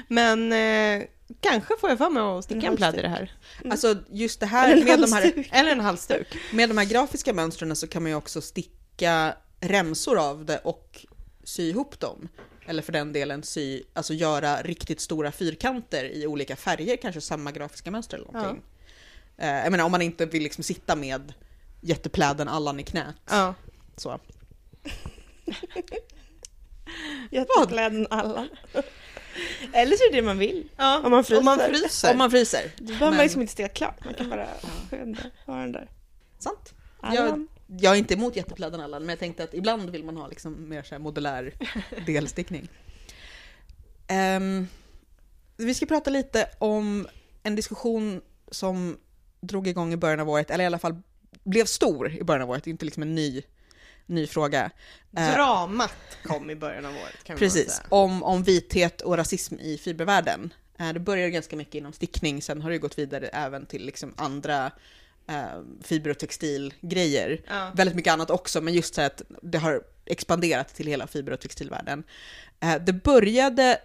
[0.09, 1.07] Men eh,
[1.41, 3.33] kanske får jag för mig att sticka En en pläd i det här.
[3.71, 5.49] Alltså just det här med de här.
[5.53, 6.27] Eller en halsduk.
[6.53, 11.07] med de här grafiska mönstren så kan man ju också sticka remsor av det och
[11.45, 12.29] sy ihop dem.
[12.67, 17.53] Eller för den delen sy, alltså göra riktigt stora fyrkanter i olika färger, kanske samma
[17.53, 18.63] grafiska mönster eller någonting.
[19.37, 21.33] Eh, jag menar om man inte vill liksom sitta med
[21.81, 23.15] jättepläden Allan i knät.
[23.31, 23.55] Ja.
[23.97, 24.21] Så.
[27.31, 28.49] Jättepläden alla.
[29.73, 30.69] eller så är det det man vill.
[30.77, 31.01] ja.
[31.05, 31.39] Om man fryser.
[31.39, 32.11] Om man fryser.
[32.13, 32.73] Om man fryser.
[32.77, 34.05] Då behöver man liksom inte sticka klart.
[34.05, 34.49] Man kan bara
[35.47, 35.91] ha den där.
[36.39, 36.75] Sant.
[37.01, 37.49] Allan.
[37.81, 40.69] Jag är inte emot jättepläden Allan, men jag tänkte att ibland vill man ha liksom
[40.69, 41.53] mer så här modulär
[42.07, 42.69] delstickning.
[44.07, 44.67] Ehm,
[45.57, 47.09] vi ska prata lite om
[47.43, 48.99] en diskussion som
[49.41, 50.97] drog igång i början av året, eller i alla fall
[51.45, 53.43] blev stor i början av året, inte liksom en ny,
[54.07, 54.71] ny fråga.
[55.17, 57.87] Eh, Dramat kom i början av året kan Precis, säga.
[57.89, 60.53] om, om vithet och rasism i fibervärlden.
[60.79, 64.15] Eh, Det började ganska mycket inom stickning, sen har det gått vidare även till liksom
[64.17, 64.71] andra
[65.29, 67.41] eh, fiber och textilgrejer.
[67.49, 67.71] Ja.
[67.75, 71.41] Väldigt mycket annat också, men just så att det har expanderat till hela fiber och
[71.41, 72.05] textilvärlden.
[72.61, 73.79] Eh, Det började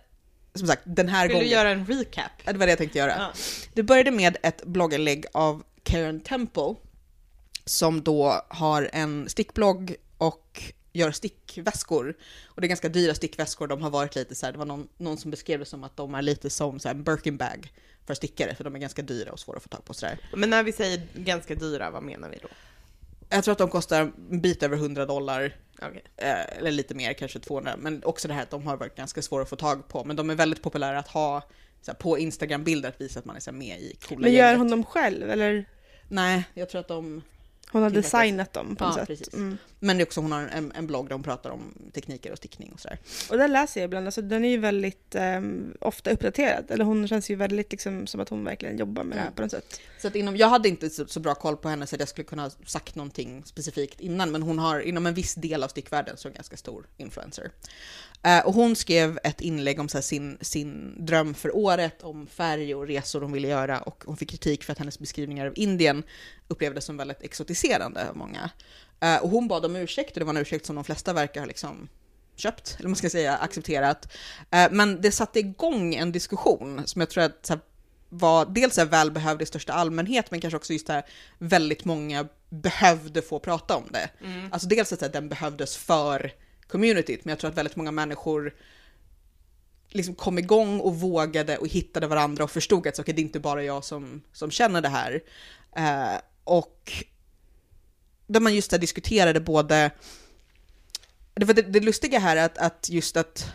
[0.54, 1.48] som sagt, den här Vill gången.
[1.48, 2.32] du göra en recap?
[2.46, 3.14] Det var det jag tänkte göra.
[3.18, 3.32] Ja.
[3.74, 6.76] Det började med ett blogginlägg av Karen Temple
[7.66, 12.18] som då har en stickblogg och gör stickväskor.
[12.46, 14.88] Och det är ganska dyra stickväskor, de har varit lite så här, det var någon,
[14.98, 17.72] någon som beskrev det som att de är lite som så här en Birkin bag
[18.10, 20.18] för stickare, för de är ganska dyra och svåra att få tag på sådär.
[20.36, 22.48] Men när vi säger ganska dyra, vad menar vi då?
[23.30, 26.04] Jag tror att de kostar en bit över 100 dollar, Okej.
[26.18, 29.22] eh, eller lite mer, kanske 200, men också det här att de har varit ganska
[29.22, 31.42] svåra att få tag på, men de är väldigt populära att ha
[31.82, 34.32] så här, på Instagram-bilder, att visa att man är så här, med i coola Men
[34.32, 34.58] gör gänget.
[34.60, 35.66] hon dem själv eller?
[36.08, 37.22] Nej, jag tror att de
[37.72, 39.08] Hon har designat dem på något Ja, sätt.
[39.08, 39.34] precis.
[39.34, 39.58] Mm.
[39.80, 42.38] Men det är också, hon har en, en blogg där hon pratar om tekniker och
[42.38, 43.00] stickning och sådär.
[43.30, 46.72] Och där läser jag ibland, alltså den är ju väldigt ehm, ofta uppdaterad.
[46.72, 49.36] Eller hon känns ju väldigt liksom som att hon verkligen jobbar med det här Mm.
[49.36, 49.80] på något sätt.
[50.02, 52.10] Så att inom, jag hade inte så, så bra koll på henne så att jag
[52.10, 55.68] skulle kunna ha sagt någonting specifikt innan, men hon har inom en viss del av
[55.68, 57.52] stickvärlden så är hon ganska stor influencer.
[58.24, 62.28] Eh, och hon skrev ett inlägg om så här, sin, sin dröm för året, om
[62.28, 65.54] färg och resor hon ville göra och hon fick kritik för att hennes beskrivningar av
[65.56, 66.04] Indien
[66.48, 68.50] upplevdes som väldigt exotiserande av många.
[69.00, 71.42] Eh, och hon bad om ursäkt och det var en ursäkt som de flesta verkar
[71.42, 71.90] ha liksom
[72.36, 74.14] köpt, eller man ska säga, accepterat.
[74.52, 77.52] Eh, men det satte igång en diskussion som jag tror att
[78.10, 81.06] var dels är välbehövd i största allmänhet, men kanske också just det här
[81.38, 84.10] väldigt många behövde få prata om det.
[84.52, 86.32] Alltså dels att den behövdes för
[86.68, 88.54] communityt, men jag tror att väldigt många människor
[89.90, 93.24] liksom kom igång och vågade och hittade varandra och förstod att så, okay, det är
[93.24, 95.22] inte bara jag som, som känner det här.
[95.76, 96.92] Eh, och
[98.30, 99.92] där man just där diskuterade både,
[101.34, 103.52] det det, det lustiga här att, att just att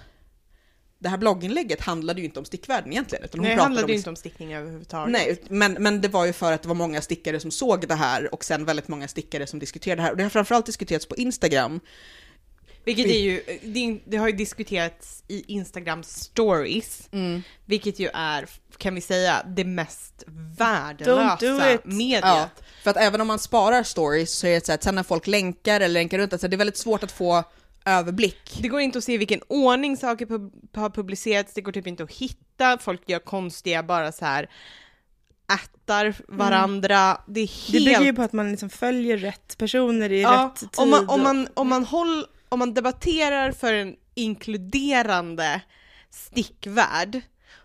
[0.99, 3.25] det här blogginlägget handlade ju inte om stickvärlden egentligen.
[3.25, 5.13] Utan hon Nej, det handlade om ju inte om stickning överhuvudtaget.
[5.13, 7.95] Nej, men, men det var ju för att det var många stickare som såg det
[7.95, 10.11] här och sen väldigt många stickare som diskuterade det här.
[10.11, 11.81] Och det har framförallt diskuterats på Instagram.
[12.85, 17.09] Vilket är ju, det, det har ju diskuterats i Instagram stories,
[17.65, 18.47] vilket ju är,
[18.79, 21.81] kan vi säga, det mest do värdelösa it.
[21.85, 22.25] mediet.
[22.25, 22.49] Ja,
[22.83, 25.27] för att även om man sparar stories så är det så att sen när folk
[25.27, 27.45] länkar eller länkar runt, alltså det är väldigt svårt att få
[27.85, 28.59] överblick.
[28.63, 31.87] Det går inte att se i vilken ordning saker pub- har publicerats, det går typ
[31.87, 34.51] inte att hitta, folk gör konstiga bara så här
[35.55, 37.85] ättar varandra, det är Det helt...
[37.85, 40.69] bygger ju på att man liksom följer rätt personer i ja, rätt tid.
[40.77, 45.61] om man, om man, om man, håll, om man debatterar för en inkluderande
[46.11, 47.21] stickvärld,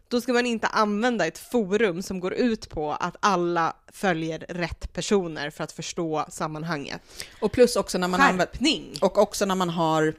[0.08, 4.94] då ska man inte använda ett forum som går ut på att alla följer rätt
[4.94, 7.02] personer för att förstå sammanhanget.
[7.42, 8.94] Och plus också när man använder, Skärpning!
[9.02, 10.14] och också när man har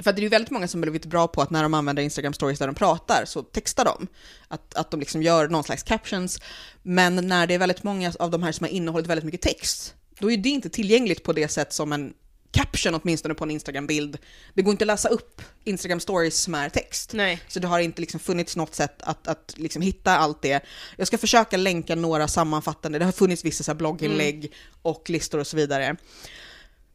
[0.00, 2.32] för det är ju väldigt många som blivit bra på att när de använder Instagram
[2.32, 4.06] stories där de pratar så textar de.
[4.48, 6.40] Att, att de liksom gör någon slags captions.
[6.82, 9.94] Men när det är väldigt många av de här som har innehållit väldigt mycket text,
[10.18, 12.14] då är det inte tillgängligt på det sätt som en
[12.50, 14.18] caption åtminstone på en Instagram-bild.
[14.54, 17.12] Det går inte att läsa upp Instagram stories som är text.
[17.12, 17.42] Nej.
[17.48, 20.64] Så det har inte liksom funnits något sätt att, att liksom hitta allt det.
[20.96, 25.46] Jag ska försöka länka några sammanfattande, det har funnits vissa så blogginlägg och listor och
[25.46, 25.96] så vidare.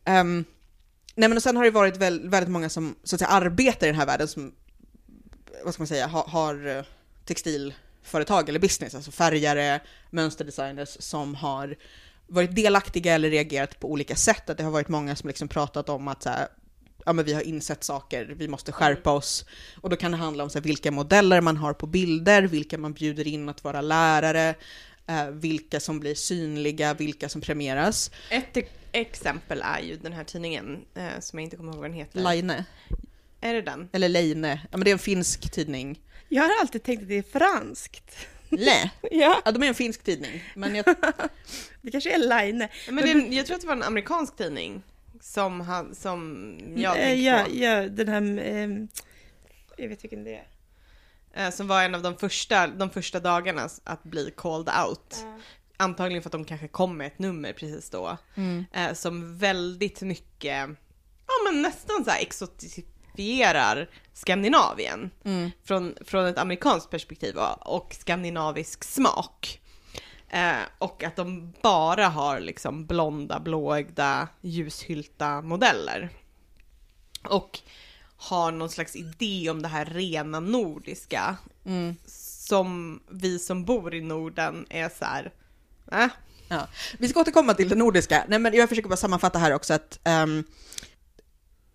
[0.05, 0.45] Ehm,
[1.15, 3.87] nej men och sen har det varit väl, väldigt många som så att säga, arbetar
[3.87, 4.53] i den här världen som,
[5.63, 6.83] vad ska man säga, har, har eh,
[7.25, 11.75] textilföretag eller business, alltså färgare, mönsterdesigners som har
[12.33, 14.49] varit delaktiga eller reagerat på olika sätt.
[14.49, 16.47] Att det har varit många som liksom pratat om att så här,
[17.05, 19.45] ja, men vi har insett saker, vi måste skärpa oss.
[19.81, 22.77] Och då kan det handla om så här, vilka modeller man har på bilder, vilka
[22.77, 24.55] man bjuder in att vara lärare,
[25.07, 28.11] eh, vilka som blir synliga, vilka som premieras.
[28.29, 31.89] Ett e- exempel är ju den här tidningen, eh, som jag inte kommer ihåg vad
[31.89, 32.19] den heter.
[32.31, 32.63] Line,
[33.41, 33.89] Är det den?
[33.91, 35.99] eller Leine, ja men det är en finsk tidning.
[36.29, 38.15] Jag har alltid tänkt att det är franskt.
[38.57, 40.85] Le, Ja, ja de är en finsk tidning, men jag,
[41.81, 42.67] det kanske är Line.
[42.89, 42.95] Men
[43.29, 44.83] det, jag tror att det var en amerikansk tidning
[45.21, 47.51] som, ha, som jag Eh, tänkte ja, på.
[47.55, 48.21] ja, den här...
[48.45, 48.87] ehm,
[49.77, 50.47] jag vet vilken det är.
[51.45, 55.15] Eh, som var en av de första, de första dagarna att bli called out.
[55.77, 58.17] Antagligen för att de kanske kom med ett nummer precis då.
[58.73, 60.69] Eh, som väldigt mycket,
[61.27, 65.11] ja men nästan så här exotifierar Skandinavien.
[65.63, 69.61] Från, från ett amerikanskt perspektiv och, skandinavisk smak.
[70.29, 76.09] Eh, och att de bara har liksom blonda, blåögda, ljushylta modeller.
[77.23, 77.59] Och
[78.17, 81.37] har någon slags idé om det här rena nordiska.
[82.05, 85.31] Som vi som bor i Norden är så här,
[85.91, 86.07] äh,
[86.47, 86.67] Ja.
[86.97, 88.25] Vi ska återkomma till det nordiska.
[88.27, 90.43] Nej, men jag försöker bara sammanfatta här också att ehm,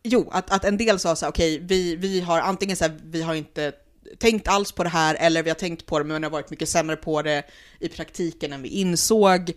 [0.03, 2.99] Jo, att, att en del sa så här, okej, vi, vi har antingen så här,
[3.05, 3.73] vi har inte
[4.19, 6.69] tänkt alls på det här, eller vi har tänkt på det, men har varit mycket
[6.69, 7.43] sämre på det
[7.81, 9.53] i praktiken än vi insåg.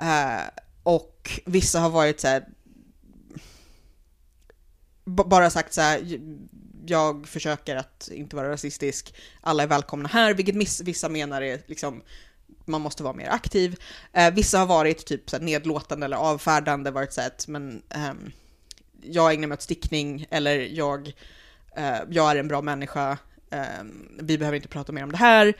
[0.00, 0.42] Eh,
[0.82, 2.44] och vissa har varit så här,
[5.04, 6.20] bara sagt så här,
[6.86, 12.02] jag försöker att inte vara rasistisk, alla är välkomna här, vilket vissa menar är liksom
[12.64, 13.76] man måste vara mer aktiv.
[14.12, 18.32] Eh, vissa har varit typ så här, nedlåtande eller avfärdande, varit så att men ehm,
[19.02, 21.12] jag ägnar mig åt stickning eller jag,
[21.76, 23.18] eh, jag är en bra människa,
[23.50, 23.84] eh,
[24.20, 25.54] vi behöver inte prata mer om det här.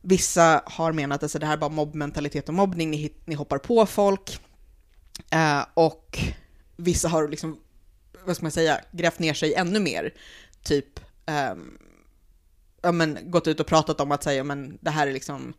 [0.00, 3.58] Vissa har menat att alltså, det här är bara mobbmentalitet och mobbning, ni, ni hoppar
[3.58, 4.40] på folk.
[5.30, 6.18] Eh, och
[6.76, 7.60] vissa har liksom,
[8.24, 10.14] vad ska man säga, grävt ner sig ännu mer.
[10.62, 11.78] Typ, ehm,
[12.82, 15.54] ja men gått ut och pratat om att säga, men det här är liksom,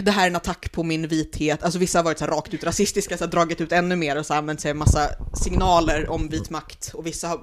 [0.00, 1.62] det här är en attack på min vithet.
[1.62, 4.18] Alltså vissa har varit så här rakt ut rasistiska, så här, dragit ut ännu mer
[4.18, 5.10] och så här, använt sig av massa
[5.44, 6.90] signaler om vit makt.
[6.94, 7.40] Och vissa har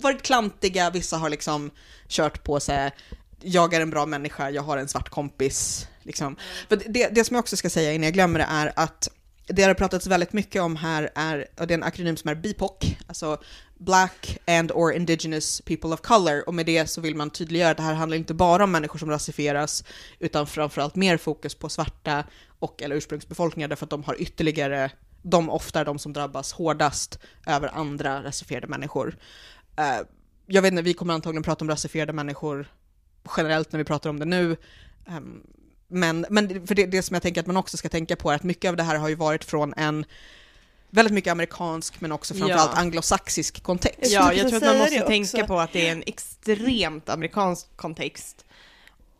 [0.00, 1.70] varit klantiga, vissa har liksom
[2.08, 2.92] kört på så här,
[3.40, 5.88] jag är en bra människa, jag har en svart kompis.
[6.02, 6.36] Liksom.
[6.68, 9.08] För det, det som jag också ska säga innan jag glömmer det är att
[9.46, 12.34] det har pratats väldigt mycket om här är, och det är en akronym som är
[12.34, 13.38] BIPOC, alltså
[13.84, 17.76] Black and or Indigenous People of Color, och med det så vill man tydliggöra att
[17.76, 19.84] det här handlar inte bara om människor som rasifieras,
[20.18, 22.24] utan framförallt mer fokus på svarta
[22.58, 24.90] och eller ursprungsbefolkningar, därför att de har ytterligare,
[25.22, 29.16] de ofta är de som drabbas hårdast över andra rasifierade människor.
[29.76, 30.06] Eh,
[30.46, 32.72] jag vet inte, vi kommer antagligen prata om rasifierade människor
[33.36, 34.56] generellt när vi pratar om det nu,
[35.06, 35.42] ehm,
[35.88, 38.34] men, men för det, det som jag tänker att man också ska tänka på är
[38.34, 40.04] att mycket av det här har ju varit från en
[40.94, 42.80] väldigt mycket amerikansk men också framförallt Ja.
[42.80, 44.12] anglosaxisk kontext.
[44.12, 48.44] Ja, jag tror att man måste tänka på att det är en extremt amerikansk kontext.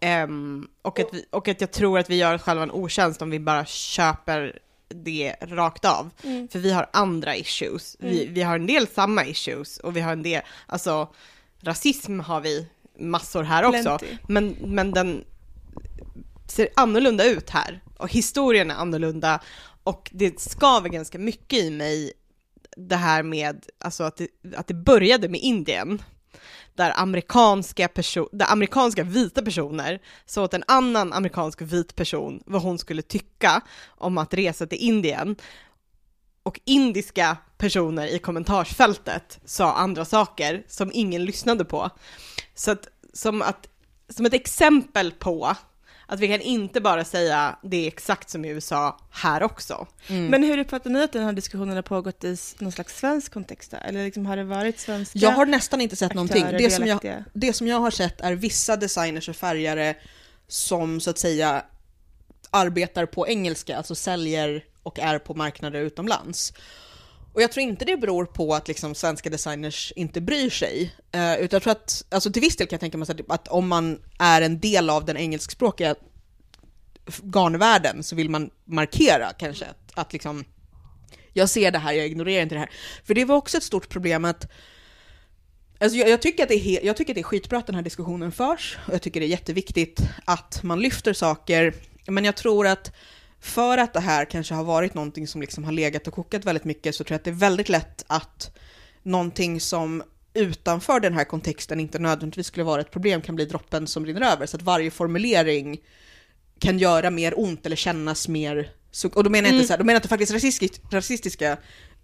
[0.01, 3.23] Ehm, och, att vi, och att jag tror att vi gör oss själva en otjänst
[3.23, 4.59] om vi bara köper
[4.89, 6.11] det rakt av.
[6.23, 6.49] Mm.
[6.49, 7.97] För vi har andra issues.
[7.99, 11.09] Vi, vi har en del samma issues och vi har en del, alltså
[11.61, 12.67] rasism har vi
[12.99, 13.99] massor här också.
[14.29, 15.25] Men, men den
[16.49, 19.41] ser annorlunda ut här och historien är annorlunda
[19.85, 22.13] och det skaver ganska mycket i mig
[22.77, 26.03] det här med alltså att, det, att det började med Indien
[26.75, 32.63] där amerikanska, perso- där amerikanska vita personer sa åt en annan amerikansk vit person vad
[32.63, 35.37] hon skulle tycka om att resa till Indien
[36.43, 41.91] och indiska personer i kommentarsfältet sa andra saker som ingen lyssnade på.
[42.55, 43.69] Så att, som, att,
[44.09, 45.57] som ett exempel på
[46.07, 49.87] att vi kan inte bara säga det är exakt som i USA här också.
[50.07, 50.27] Mm.
[50.27, 53.71] Men hur uppfattar ni att den här diskussionen har pågått i någon slags svensk kontext?
[53.71, 53.77] då?
[53.77, 56.47] Eller liksom har det varit svenska Jag har nästan inte sett någonting.
[56.59, 59.95] Det som, jag, det som jag har sett är vissa designers och färgare
[60.49, 61.65] som så att säga
[62.51, 66.53] arbetar på engelska, alltså säljer och är på marknader utomlands.
[67.35, 71.35] Och jag tror inte det beror på att liksom svenska designers inte bryr sig, eh,
[71.35, 73.69] utan jag tror att, alltså till viss del kan jag tänka mig att, att om
[73.69, 75.95] man är en del av den engelskspråkiga
[77.23, 80.45] garnvärlden så vill man markera kanske att, att liksom,
[81.33, 82.71] jag ser det här, jag ignorerar inte det här.
[83.05, 84.47] För det var också ett stort problem att
[85.81, 87.67] Alltså jag, jag, tycker att det är he- jag tycker att det är skitbra att
[87.67, 91.75] den här diskussionen förs, och jag tycker det är jätteviktigt att man lyfter saker,
[92.07, 92.93] men jag tror att
[93.45, 96.65] för att det här kanske har varit någonting som liksom har legat och kokat väldigt
[96.65, 98.57] mycket så tror jag att det är väldigt lätt att
[99.03, 100.03] någonting som
[100.35, 104.33] utanför den här kontexten inte nödvändigtvis skulle vara ett problem kan bli droppen som rinner
[104.33, 105.79] över, så att varje formulering
[106.59, 108.71] kan göra mer ont eller kännas mer...
[109.15, 109.67] Och då menar jag inte, Mm.
[109.67, 111.57] så här, då menar jag inte faktiskt rasistisk, rasistiska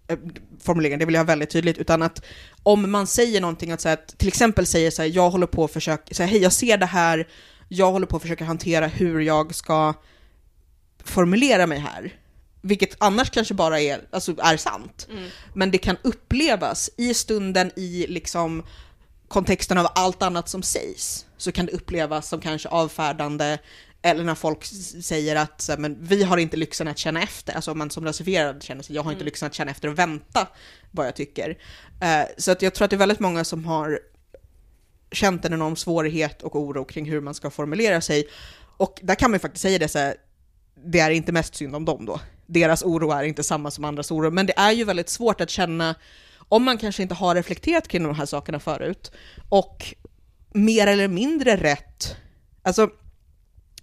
[0.07, 0.17] eh,
[0.59, 2.25] formuleringar, det vill jag ha väldigt tydligt, utan att
[2.63, 5.47] om man säger någonting, att, så här, att till exempel säger så här, jag håller
[5.47, 7.27] på att försöka, så här, hej jag ser det här,
[7.67, 9.93] jag håller på att försöka hantera hur jag ska
[11.03, 12.13] formulera mig här.
[12.61, 15.07] Vilket annars kanske bara är, alltså, är sant.
[15.53, 18.63] Men det kan upplevas i stunden, i liksom
[19.27, 23.57] kontexten av allt annat som sägs, så kan det upplevas som kanske avfärdande,
[24.01, 24.65] eller när folk
[25.03, 27.89] säger att så här, men vi har inte lyxen att känna efter, alltså om man
[27.89, 30.47] som rasifierad känner sig, jag har inte lyxen att känna efter och vänta
[30.91, 31.57] vad jag tycker.
[32.01, 33.99] Eh, så att jag tror att det är väldigt många som har
[35.11, 38.27] känt en enorm svårighet och oro kring hur man ska formulera sig.
[38.77, 40.15] Och där kan man ju faktiskt säga det så här,
[40.85, 42.19] det är inte mest synd om dem då.
[42.45, 45.49] Deras oro är inte samma som andras oro, men det är ju väldigt svårt att
[45.49, 45.95] känna,
[46.37, 49.11] om man kanske inte har reflekterat kring de här sakerna förut,
[49.49, 49.95] och
[50.53, 52.15] mer eller mindre rätt,
[52.63, 52.89] alltså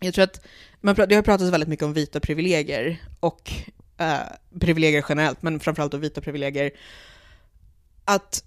[0.00, 0.46] jag tror att
[0.80, 3.52] man, det har pratats väldigt mycket om vita privilegier, och
[3.98, 4.18] eh,
[4.60, 6.70] privilegier generellt, men framförallt då vita privilegier,
[8.04, 8.44] att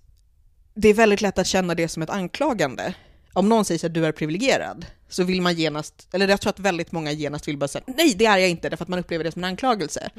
[0.74, 2.94] det är väldigt lätt att känna det som ett anklagande.
[3.34, 6.60] Om någon säger att du är privilegierad, så vill man genast, eller jag tror att
[6.60, 9.24] väldigt många genast vill bara säga nej det är jag inte, därför att man upplever
[9.24, 10.10] det som en anklagelse.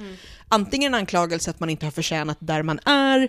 [0.49, 3.29] Antingen en anklagelse att man inte har förtjänat där man är,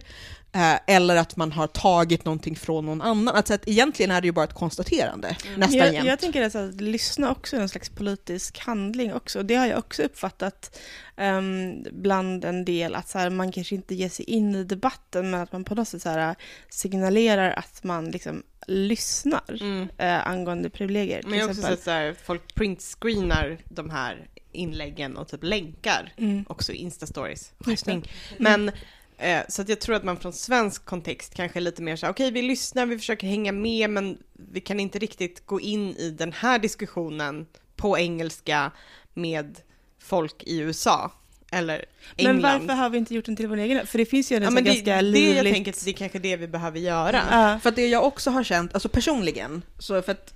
[0.51, 3.35] eh, eller att man har tagit någonting från någon annan.
[3.35, 6.07] Alltså att egentligen är det ju bara ett konstaterande, nästan jag, jämt.
[6.07, 9.43] jag tänker att, att lyssna också är en slags politisk handling också.
[9.43, 10.79] Det har jag också uppfattat
[11.17, 15.31] ehm, bland en del, att så här, man kanske inte ger sig in i debatten,
[15.31, 16.35] men att man på något sätt så här,
[16.69, 19.89] signalerar att man liksom lyssnar Mm.
[19.97, 21.21] eh, angående privilegier.
[21.23, 26.13] Men jag har också sett så här, folk printscreenar de här inläggen och typ länkar
[26.17, 26.45] Mm.
[26.49, 27.51] också i Insta-stories.
[27.59, 28.11] Skärpning.
[28.37, 28.71] Men
[29.17, 32.05] eh, så att jag tror att man från svensk kontext kanske är lite mer så
[32.05, 35.95] här, okej vi lyssnar, vi försöker hänga med men vi kan inte riktigt gå in
[35.95, 37.45] i den här diskussionen
[37.75, 38.71] på engelska
[39.13, 39.59] med
[39.99, 41.11] folk i USA
[41.53, 41.85] eller
[42.15, 42.41] England.
[42.41, 43.87] Men varför har vi inte gjort den till vår egen?
[43.87, 45.35] För det finns ju en ja, men det, ganska det livligt...
[45.35, 47.21] jag tänker att det är kanske det vi behöver göra.
[47.31, 47.59] Ja.
[47.59, 50.33] För att det jag också har känt, alltså personligen, så för att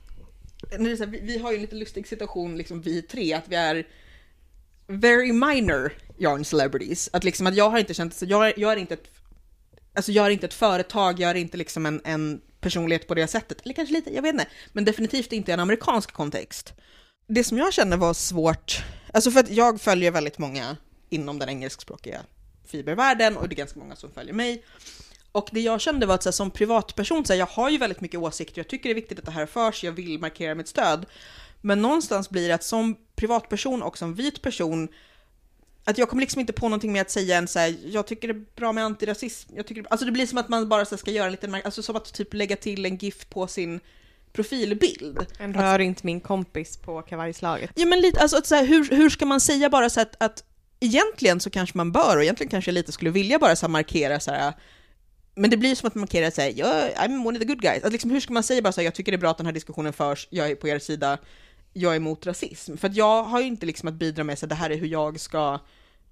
[0.80, 3.34] nu är så här, vi, vi har ju en lite lustig situation, liksom vi tre,
[3.34, 3.88] att vi är
[4.88, 7.10] very minor yarn celebrities.
[7.14, 9.08] Att liksom att jag har inte känt, så jag, är- jag är inte ett,
[9.96, 13.28] alltså jag är inte ett företag, jag är inte liksom en, en personlighet på det
[13.28, 13.62] sättet.
[13.64, 14.48] Eller kanske lite, jag vet inte.
[14.74, 16.74] Men definitivt inte i en amerikansk kontext.
[17.28, 20.78] Det som jag kände var svårt, alltså för att jag följer väldigt många
[21.10, 22.22] inom den engelskspråkiga
[22.66, 24.64] fibervärlden och det är ganska många som följer mig.
[25.32, 27.78] Och det jag kände var att så här, som privatperson, så här, jag har ju
[27.78, 30.56] väldigt mycket åsikter, jag tycker det är viktigt att det här förs, jag vill markera
[30.56, 31.06] mitt stöd.
[31.62, 34.88] Men någonstans blir det att som privatperson och som vit person,
[35.84, 38.28] att jag kommer liksom inte på någonting med att säga en så här, jag tycker
[38.28, 40.98] det är bra med antirasism, jag tycker, alltså det blir som att man bara så
[40.98, 43.80] ska göra en liten, alltså som att typ lägga till en GIF på sin
[44.34, 45.26] profilbild.
[45.40, 47.72] En rör inte min kompis på kavajslaget.
[47.76, 50.16] Ja men lite, alltså att så här, hur, hur ska man säga bara så att,
[50.20, 50.44] att
[50.80, 53.72] egentligen så kanske man bör och egentligen kanske jag lite skulle vilja bara så här
[53.72, 54.54] markera så här
[55.38, 57.84] men det blir som att man markerar sig, jag I'm one of the good guys.
[57.84, 59.38] Att liksom, hur ska man säga bara så här, jag tycker det är bra att
[59.38, 61.18] den här diskussionen förs, jag är på er sida,
[61.74, 62.78] jag är emot rasism.
[62.78, 64.78] För att jag har ju inte liksom att bidra med så här, det här är
[64.78, 65.60] hur jag ska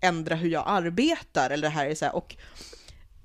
[0.01, 2.35] ändra hur jag arbetar, eller det här är så här, och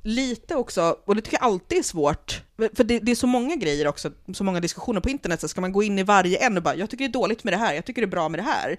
[0.03, 3.57] lite också, och det tycker jag alltid är svårt, för det, det är så många
[3.57, 6.57] grejer också, så många diskussioner på internet, så ska man gå in i varje en
[6.57, 8.29] och bara, jag tycker det är dåligt med det här, jag tycker det är bra
[8.29, 8.77] med det här.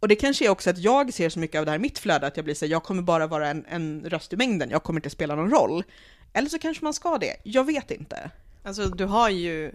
[0.00, 1.98] Och det kanske är också att jag ser så mycket av det här i mitt
[1.98, 4.70] flöde, att jag blir så här, jag kommer bara vara en, en röst i mängden,
[4.70, 5.84] jag kommer inte spela någon roll.
[6.32, 8.30] Eller så kanske man ska det, jag vet inte.
[8.64, 9.72] Alltså du har ju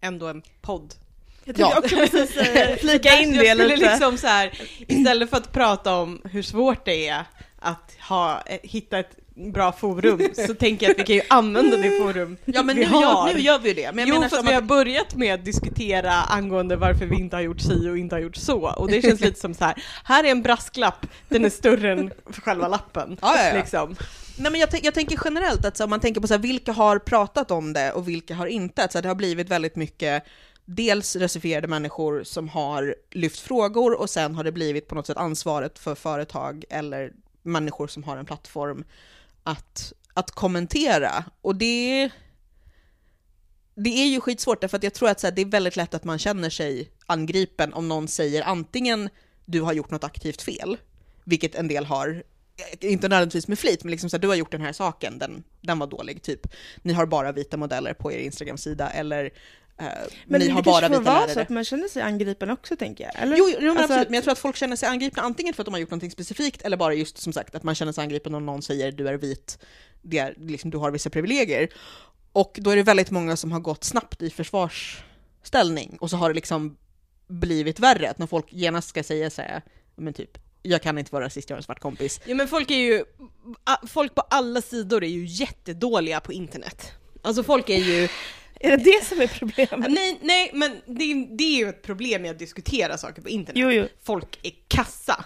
[0.00, 0.94] ändå en podd.
[1.44, 1.78] Jag tänkte Ja.
[1.78, 3.76] också precis säga, flika in det lite.
[3.76, 7.24] liksom så här, istället för att prata om hur svårt det är
[7.58, 9.16] att ha, eh, hitta ett
[9.52, 12.84] bra forum, så tänker jag att vi kan ju använda det forum Ja men vi
[12.84, 13.02] nu har.
[13.02, 13.92] gör, nu gör vi det.
[13.92, 17.36] Men jag jo, menar att vi har börjat med att diskutera angående varför vi inte
[17.36, 18.60] har gjort si och inte har gjort så.
[18.60, 22.10] Och det känns lite som så här, här är en brasklapp, den är större än
[22.44, 23.18] själva lappen.
[23.22, 23.54] Ja, ja, ja.
[23.54, 23.96] Liksom.
[24.38, 26.72] nej men jag, jag tänker generellt att så, om man tänker på så här, vilka
[26.72, 28.84] har pratat om det och vilka har inte.
[28.84, 30.24] Att, så här, det har blivit väldigt mycket
[30.64, 35.16] dels rasifierade människor som har lyft frågor och sen har det blivit på något sätt
[35.16, 38.84] ansvaret för företag eller människor som har en plattform
[39.42, 41.24] att, att kommentera.
[41.42, 42.10] Och det,
[43.74, 45.94] det är ju skitsvårt därför att jag tror att så här, det är väldigt lätt
[45.94, 49.08] att man känner sig angripen om någon säger antingen
[49.44, 50.76] du har gjort något aktivt fel,
[51.24, 52.22] vilket en del har,
[52.80, 55.44] inte nödvändigtvis med flit, men liksom så här, du har gjort den här saken, den,
[55.60, 56.46] den var dålig, typ.
[56.82, 59.30] Ni har bara vita modeller på er Instagram-sida, eller
[59.80, 59.86] eh,
[60.26, 61.42] Men ni det har bara vita vara så lärare.
[61.42, 63.12] att man känner sig angripen också tänker jag.
[63.22, 63.36] Eller?
[63.36, 65.54] Jo, jo men Alltså absolut, att- men jag tror att folk känner sig angripna antingen
[65.54, 67.92] för att de har gjort någonting specifikt, eller bara just som sagt att man känner
[67.92, 69.58] sig angripen om någon säger du är vit,
[70.02, 71.68] det är, liksom, du har vissa privilegier.
[72.32, 76.28] Och då är det väldigt många som har gått snabbt i försvarsställning, och så har
[76.28, 76.76] det liksom
[77.28, 79.62] blivit värre, att när folk genast ska säga så här,
[79.96, 82.20] men typ, jag kan inte vara rasist, jag har en svart kompis.
[82.24, 83.04] Ja men folk är ju,
[83.88, 86.92] folk på alla sidor är ju jättedåliga på internet.
[87.22, 88.08] Alltså folk är ju,
[88.62, 89.90] Är det det som är problemet?
[89.90, 93.58] nej, nej men det, det är ju ett problem med att diskutera saker på internet.
[93.58, 93.88] Jo, jo.
[94.02, 95.24] Folk är kassa.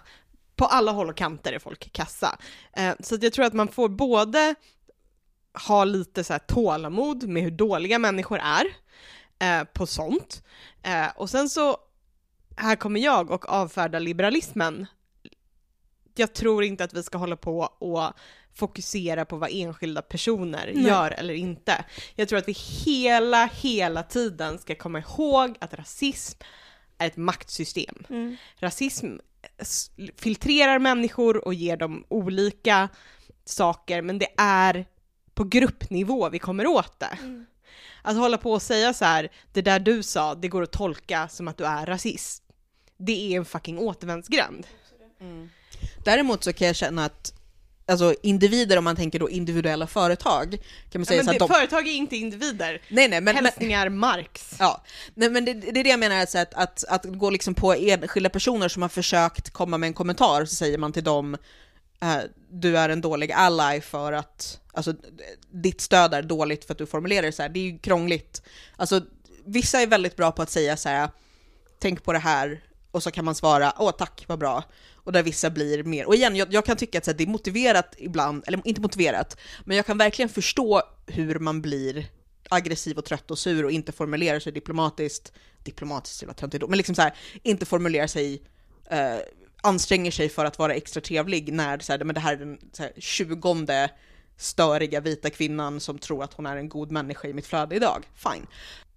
[0.57, 2.39] På alla håll och kanter är folk kassa.
[2.73, 4.55] Eh, så jag tror att man får både
[5.67, 8.65] ha lite så här tålamod med hur dåliga människor är
[9.39, 10.43] eh, på sånt.
[10.83, 11.77] Eh, och sen så,
[12.57, 14.87] här kommer jag och avfärda liberalismen.
[16.15, 18.13] Jag tror inte att vi ska hålla på och
[18.55, 20.85] fokusera på vad enskilda personer Nej.
[20.85, 21.85] gör eller inte.
[22.15, 26.39] Jag tror att vi hela, hela tiden ska komma ihåg att rasism
[26.99, 28.05] är ett maktsystem.
[28.09, 28.37] Mm.
[28.59, 29.17] Rasism
[30.17, 32.89] filtrerar människor och ger dem olika
[33.45, 34.87] saker, men det är
[35.35, 37.19] på gruppnivå vi kommer åt det.
[37.21, 37.47] Mm.
[38.03, 41.29] Att hålla på och säga så här, det där du sa, det går att tolka
[41.29, 42.43] som att du är rasist.
[42.97, 44.67] Det är en fucking återvändsgränd.
[46.05, 47.33] Däremot så kan jag känna att
[47.87, 50.51] Alltså individer, om man tänker då individuella företag,
[50.91, 51.55] kan man Ja, säga men så det, att de...
[51.55, 52.83] Företag är inte individer.
[52.89, 54.57] Nej, nej, men, men, Hälsningar Marx.
[54.59, 57.55] Ja, nej, men det, det är det jag menar, alltså att, att, att gå liksom
[57.55, 61.37] på enskilda personer som har försökt komma med en kommentar, så säger man till dem
[62.01, 62.19] eh,
[62.51, 64.95] du är en dålig ally för att, alltså
[65.51, 67.49] ditt stöd är dåligt för att du formulerar det så här.
[67.49, 68.43] Det är ju krångligt.
[68.77, 69.01] Alltså
[69.45, 71.09] vissa är väldigt bra på att säga så här,
[71.79, 74.65] tänk på det här, och så kan man svara åh tack, vad bra.
[75.05, 77.25] Och där vissa blir mer, och igen, jag, jag kan tycka att så här, det
[77.25, 82.07] är motiverat ibland, eller inte motiverat, men jag kan verkligen förstå hur man blir
[82.49, 85.33] aggressiv och trött och sur och inte formulerar sig diplomatiskt,
[85.63, 88.43] diplomatiskt är töntigt då, men liksom så här, inte formulerar sig,
[88.91, 89.17] eh,
[89.63, 92.59] anstränger sig för att vara extra trevlig när så här, men det här är den
[92.73, 93.91] så här, tjugonde
[94.37, 98.05] störiga vita kvinnan som tror att hon är en god människa i mitt flöde idag.
[98.15, 98.47] Fine.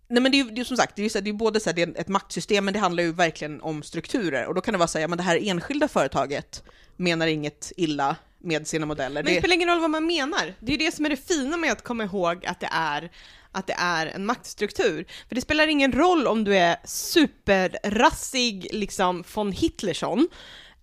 [0.09, 1.33] Nej men det är ju det är som sagt, det är ju så det är
[1.33, 4.45] både så här, det är ett maktsystem, men det handlar ju verkligen om strukturer.
[4.45, 6.63] Och då kan det vara så här, ja, men det här enskilda företaget
[6.95, 9.23] menar inget illa med sina modeller.
[9.23, 10.53] Men det Det, spelar ingen roll vad man menar.
[10.59, 13.11] Det är ju det som är det fina med att komma ihåg att det är
[13.51, 15.05] att det är en maktstruktur.
[15.27, 20.27] För det spelar ingen roll om du är superrassig, liksom von Hitlerson,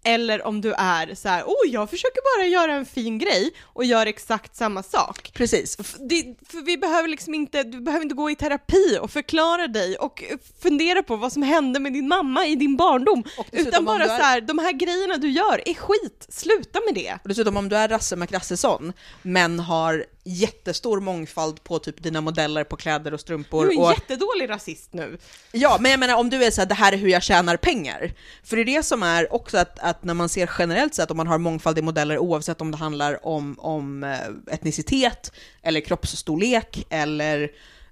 [0.04, 3.84] eller om du är så här, oh jag försöker bara göra en fin grej och
[3.84, 5.30] gör exakt samma sak.
[5.34, 5.76] precis.
[5.76, 9.96] Det, för vi behöver liksom inte, du behöver inte gå i terapi och förklara dig
[9.96, 10.24] och
[10.62, 13.24] fundera på vad som hände med din mamma i din barndom.
[13.52, 17.18] Utan bara är- så här, de här grejerna du gör är skit, sluta med det.
[17.22, 18.92] Och dessutom om du är Rasse McRassesson,
[19.22, 23.64] men har jättestor mångfald på typ dina modeller på kläder och strumpor.
[23.66, 25.18] Du är en och, jättedålig rasist nu.
[25.52, 27.56] Ja, men jag menar om du är så här, det här är hur jag tjänar
[27.56, 28.12] pengar.
[28.44, 31.16] För det är det som är också att, att när man ser generellt sett om
[31.16, 36.86] man har mångfald i modeller oavsett om det handlar om, om eh, etnicitet eller kroppsstorlek
[36.90, 37.50] eller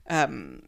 [0.08, 0.60] ehm,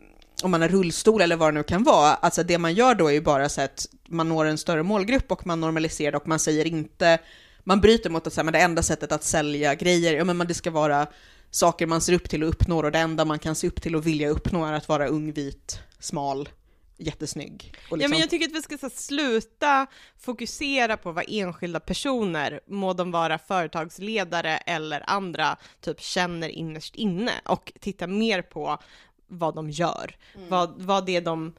[0.42, 2.14] om man har rullstol eller vad det nu kan vara.
[2.14, 5.32] Alltså det man gör då är ju bara så att man når en större målgrupp
[5.32, 7.18] och man normaliserar det och man säger inte,
[7.64, 10.54] man bryter mot att säga men det enda sättet att sälja grejer, ja men det
[10.54, 11.06] ska vara
[11.54, 13.96] saker man ser upp till och uppnår och det enda man kan se upp till
[13.96, 16.48] och vilja uppnå är att vara ung, vit, smal,
[16.96, 17.74] jättesnygg.
[17.90, 19.86] Och Ja, liksom, men jag tycker att vi ska så, sluta
[20.20, 27.32] fokusera på vad enskilda personer, må de vara företagsledare eller andra, typ känner innerst inne
[27.44, 28.78] och titta mer på
[29.26, 30.16] vad de gör,
[30.48, 31.54] vad, vad det är de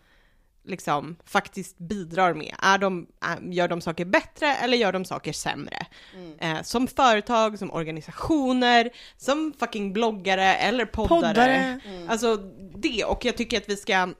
[0.66, 2.55] liksom faktiskt bidrar med.
[2.61, 3.07] Är de,
[3.41, 5.86] gör de saker bättre eller gör de saker sämre?
[6.39, 11.20] Eh, som företag, som organisationer, som fucking bloggare eller poddare.
[11.20, 11.80] Poddare.
[12.09, 12.36] Alltså
[12.76, 14.13] det, och jag tycker att vi ska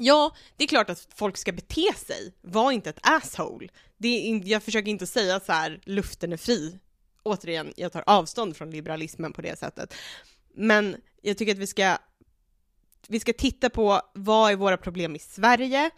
[0.00, 2.34] Ja, det är klart att folk ska bete sig.
[2.40, 3.68] Var inte ett asshole.
[3.96, 6.78] Det är in, jag försöker inte säga så här, luften är fri.
[7.22, 9.94] Återigen, jag tar avstånd från liberalismen på det sättet.
[10.54, 11.98] Men jag tycker att vi ska,
[13.08, 15.90] vi ska titta på vad är våra problem i Sverige,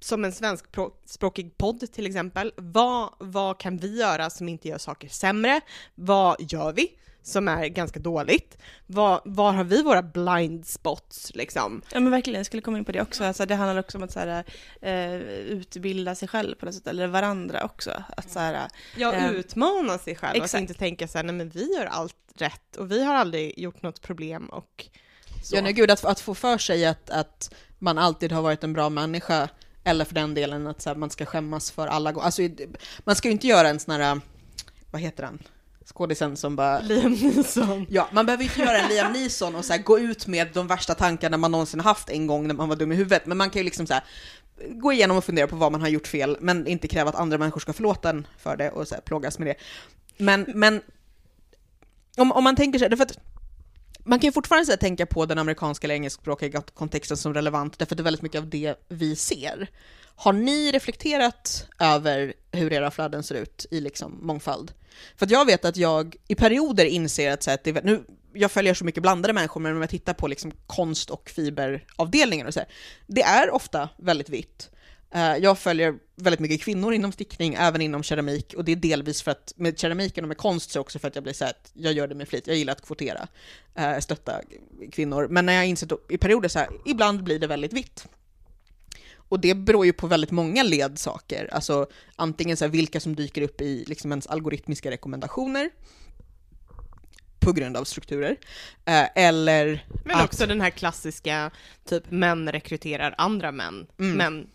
[0.00, 2.52] som en svenskspråkig podd till exempel.
[2.56, 5.60] Vad, vad kan vi göra som inte gör saker sämre?
[5.94, 8.58] Vad gör vi som är ganska dåligt?
[8.86, 11.82] Var, var har vi våra blind spots liksom?
[11.92, 13.24] Ja men verkligen, jag skulle komma in på det också.
[13.24, 14.44] Alltså, det handlar också om att så här,
[14.80, 18.04] eh, utbilda sig själv på något sätt, eller varandra också.
[18.16, 20.36] Att, så här, Ja, Eh, utmana sig själv.
[20.36, 20.60] Att exakt.
[20.60, 23.82] inte tänka så här, nej men vi gör allt rätt och vi har aldrig gjort
[23.82, 24.88] något problem och
[25.50, 28.72] Ja, nej, gud, att, att få för sig att, att man alltid har varit en
[28.72, 29.48] bra människa,
[29.84, 32.26] eller för den delen att här, man ska skämmas för alla gånger.
[32.26, 32.42] Alltså,
[33.04, 34.20] man ska ju inte göra en sån här,
[34.90, 35.38] vad heter han,
[35.84, 36.80] skådisen som bara...
[36.80, 37.86] Liam Neeson.
[37.90, 40.66] Ja, man behöver ju inte göra en Liam Neeson och så gå ut med de
[40.66, 43.50] värsta tankarna man någonsin haft en gång när man var dum i huvudet, men man
[43.50, 44.04] kan ju liksom så här,
[44.70, 47.38] gå igenom och fundera på vad man har gjort fel, men inte kräva att andra
[47.38, 49.54] människor ska förlåta en för det och så här, plågas med det.
[50.16, 50.82] Men, men
[52.16, 53.18] om, om man tänker sig, därför att
[54.04, 57.78] man kan ju fortfarande så här, tänka på den amerikanska eller engelskspråkiga kontexten som relevant,
[57.78, 59.70] därför att det är väldigt mycket av det vi ser.
[60.16, 64.72] Har ni reflekterat över hur era flöden ser ut i liksom mångfald?
[65.16, 68.04] För att jag vet att jag i perioder inser att, så här, att det, nu,
[68.32, 72.46] jag följer så mycket blandade människor, men om jag tittar på liksom konst och fiberavdelningen
[72.46, 72.68] och så här,
[73.06, 74.70] det är ofta väldigt vitt.
[75.14, 79.22] Eh, Jag följer väldigt mycket kvinnor inom stickning, även inom keramik, och det är delvis
[79.22, 81.70] för att med keramiken och med konst så också för att jag blir så att
[81.74, 83.28] jag gör det med flit, jag gillar att kvotera,
[83.74, 84.40] eh, stötta
[84.92, 88.06] kvinnor, men när jag insett i perioder så här, ibland blir det väldigt vitt.
[89.16, 91.86] Och det beror ju på väldigt många ledsaker, alltså
[92.16, 95.70] antingen så här, vilka som dyker upp i liksom ens algoritmiska rekommendationer,
[97.40, 98.36] på grund av strukturer,
[98.84, 101.50] eh, eller Men att- också den här klassiska,
[101.84, 103.86] typ män rekryterar andra män.
[103.98, 104.16] Mm.
[104.16, 104.46] Men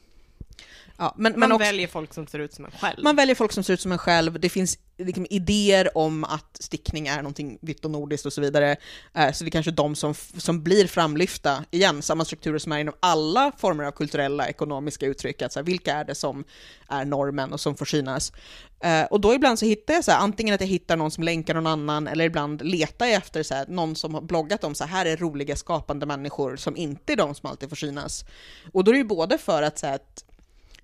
[0.97, 3.03] ja, men, man men också, väljer folk som ser ut som en själv.
[3.03, 6.57] Man väljer folk som ser ut som en själv, det finns liksom idéer om att
[6.59, 8.75] stickning är någonting vitt och nordiskt och så vidare.
[9.13, 12.79] Eh, Så det är kanske de som, som blir framlyfta, igen, samma strukturer som är
[12.79, 16.43] inom alla former av kulturella, ekonomiska uttryck, att så här, vilka är det som
[16.89, 18.31] är normen och som får synas.
[18.79, 21.23] Eh, Och då ibland så hittar jag så här, antingen att jag hittar någon som
[21.23, 24.75] länkar någon annan, eller ibland letar jag efter så här, någon som har bloggat om
[24.75, 28.25] så här, här är roliga skapande människor som inte är de som alltid får synas.
[28.73, 30.23] Och då är det ju både för att, så här, att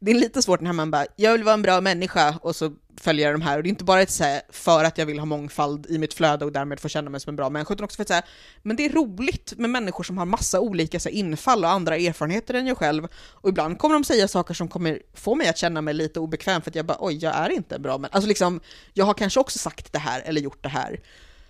[0.06, 2.72] det är lite svårt när man bara, jag vill vara en bra människa och så
[3.02, 3.58] följer jag de här.
[3.58, 5.98] Och det är inte bara ett så här, för att jag vill ha mångfald i
[5.98, 8.08] mitt flöde och därmed få känna mig som en bra människa, utan också för att
[8.08, 8.22] säga,
[8.62, 11.96] men det är roligt med människor som har massa olika så här, infall och andra
[11.98, 13.08] erfarenheter än jag själv.
[13.16, 16.62] Och ibland kommer de säga saker som kommer få mig att känna mig lite obekväm
[16.62, 18.16] för att jag bara, oj, jag är inte en bra människa.
[18.16, 18.60] Alltså liksom,
[18.94, 21.00] jag har kanske också sagt det här eller gjort det här.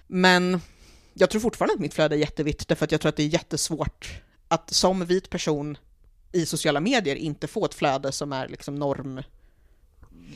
[0.08, 0.62] Men
[1.14, 3.28] jag tror fortfarande att mitt flöde är jättevitt, därför att jag tror att det är
[3.28, 5.78] jättesvårt att som vit person
[6.34, 9.22] i sociala medier inte få ett flöde som är liksom norm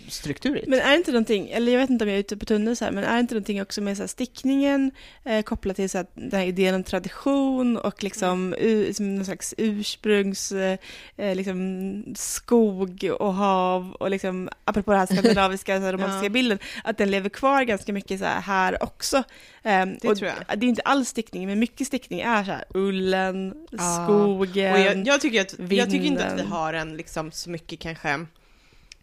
[0.03, 0.67] normstrukturigt.
[0.67, 2.75] Men är det inte någonting, eller jag vet inte om jag är ute på tunnel
[2.75, 4.91] så här, men är det inte någonting också med så här stickningen
[5.25, 9.25] eh, kopplat till så här, den här idén om tradition och liksom, u, som någon
[9.25, 10.77] slags ursprungs, eh,
[11.17, 16.29] eh, liksom skog och hav och liksom, apropå det här skandinaviska så här, romantiska Ja.
[16.29, 19.23] bilden, att den lever kvar ganska mycket så här, här också.
[19.63, 20.59] Ehm, Det tror jag.
[20.59, 24.03] Det är inte all stickning, men mycket stickning är så här ullen, Ja.
[24.05, 24.73] skogen.
[24.73, 26.47] Och jag, jag, tycker att, jag tycker inte att vi vinden.
[26.51, 28.25] har en liksom så mycket kanske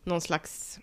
[0.05, 0.79] någon slags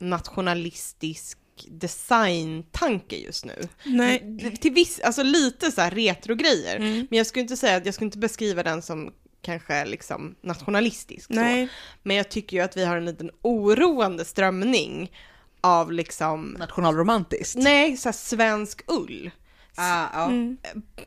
[0.00, 1.38] nationalistisk
[1.68, 3.68] designtanke just nu.
[3.84, 4.56] Nej.
[4.60, 6.76] Till viss, alltså lite så här retrogrejer.
[6.76, 7.06] Mm.
[7.10, 11.26] Men jag skulle inte säga att jag skulle inte beskriva den som kanske liksom nationalistisk.
[11.26, 11.40] Så.
[11.40, 11.68] Nej.
[12.02, 15.12] Men jag tycker ju att vi har en liten oroande strömning
[15.60, 17.56] av liksom, Nationalromantiskt.
[17.56, 19.30] nej, så här svensk ull.
[19.76, 20.24] Ah, ja.
[20.24, 20.56] Mm.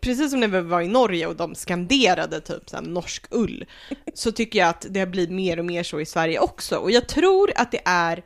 [0.02, 3.66] Precis som när vi var i Norge och de skanderade typ så här, norsk ull,
[4.14, 6.78] så tycker jag att det har blivit mer och mer så i Sverige också.
[6.78, 8.24] Och jag tror att det är,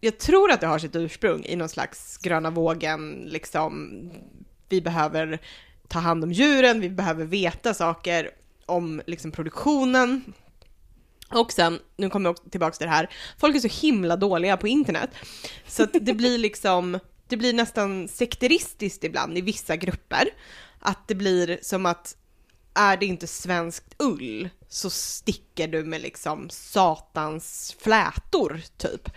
[0.00, 3.90] jag tror att det har sitt ursprung i någon slags gröna vågen, liksom,
[4.68, 5.38] vi behöver
[5.88, 8.30] ta hand om djuren, vi behöver veta saker
[8.66, 10.32] om liksom produktionen.
[11.30, 14.68] Och sen, nu kommer jag tillbaka till det här, folk är så himla dåliga på
[14.68, 15.10] internet,
[15.66, 16.98] så att det blir liksom,
[17.28, 20.28] det blir nästan sekteristiskt ibland i vissa grupper.
[20.78, 22.16] Att det blir som att
[22.74, 29.10] är det inte svenskt ull så sticker du med liksom satans flätor typ.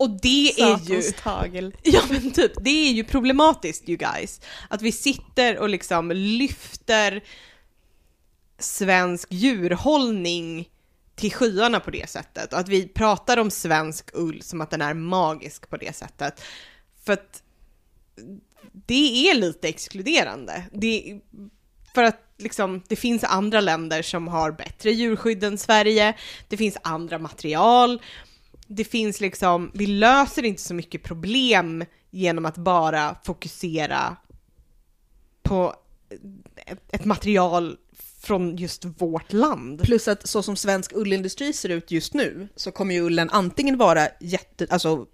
[0.00, 1.02] Och det är ju...
[1.02, 1.76] Tagel.
[1.82, 4.40] Ja men typ, det är ju problematiskt you guys.
[4.68, 7.24] Att vi sitter och liksom lyfter
[8.58, 10.68] svensk djurhållning
[11.14, 12.52] till skyarna på det sättet.
[12.52, 16.42] Och att vi pratar om svensk ull som att den är magisk på det sättet.
[17.04, 17.42] För att
[18.86, 20.62] det är lite exkluderande.
[20.72, 21.20] Det,
[21.94, 26.14] för att liksom, det finns andra länder som har bättre djurskydd än Sverige.
[26.48, 28.00] Det finns andra material.
[28.72, 34.16] Det finns liksom, vi löser inte så mycket problem genom att bara fokusera
[35.42, 35.74] på
[36.90, 37.76] ett, material
[38.22, 39.82] från just vårt land.
[39.82, 43.78] Plus att så som svensk ullindustri ser ut just nu så kommer ju ullen antingen
[43.78, 45.06] vara jätte, alltså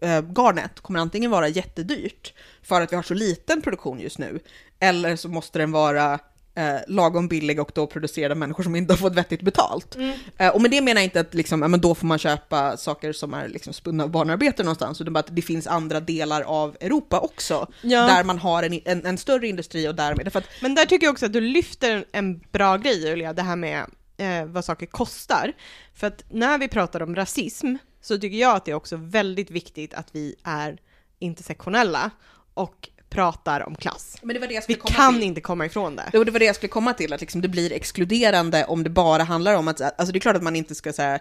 [0.00, 4.40] eh, garnet kommer antingen vara jättedyrt för att vi har så liten produktion just nu,
[4.78, 6.20] eller så måste den vara
[6.56, 9.96] eh, lagom billig och då producerad av människor som inte har fått vettigt betalt.
[10.38, 12.76] Eh, och med det menar jag inte att liksom, ja, men då får man köpa
[12.76, 16.42] saker som är liksom spunna av barnarbete någonstans, utan bara att det finns andra delar
[16.42, 18.06] av Europa också, Ja.
[18.06, 21.06] där man har en, en, en större industri och därmed, för att Men där tycker
[21.06, 23.84] jag också att du lyfter en, en bra grej Julia, det här med
[24.16, 25.52] eh, vad saker kostar.
[25.94, 29.50] För att när vi pratar om rasism så tycker jag att det är också väldigt
[29.50, 30.78] viktigt att vi är
[31.18, 32.10] intersektionella
[32.54, 34.18] och pratar om klass.
[34.22, 36.04] men det var det jag Vi kan inte komma ifrån det.
[36.12, 39.22] Det var det jag skulle komma till, att liksom det blir exkluderande om det bara
[39.22, 41.18] handlar om att, alltså det är klart att man inte ska säga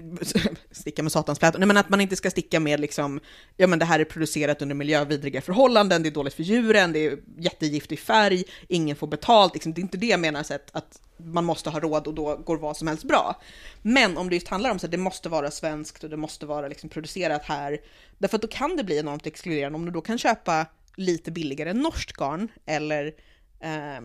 [0.70, 3.20] sticka med satans flätor, nej men att man inte ska sticka med liksom,
[3.56, 7.06] ja men det här är producerat under miljövidriga förhållanden, det är dåligt för djuren, det
[7.06, 10.70] är jättegiftig färg, ingen får betalt, liksom, det är inte det jag menar, så att,
[10.72, 13.40] att man måste ha råd och då går vad som helst bra.
[13.82, 16.46] Men om det just handlar om så att det måste vara svenskt och det måste
[16.46, 17.78] vara liksom producerat här,
[18.18, 20.66] därför att då kan det bli enormt exkluderande om du då kan köpa
[20.96, 23.06] lite billigare norskt garn eller
[23.60, 24.02] eh,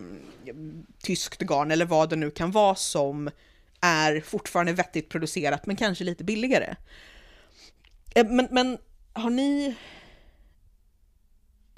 [1.02, 3.30] tyskt garn eller vad det nu kan vara som
[3.80, 6.76] är fortfarande vettigt producerat men kanske lite billigare.
[8.14, 8.78] Eh, men, men
[9.12, 9.74] har ni...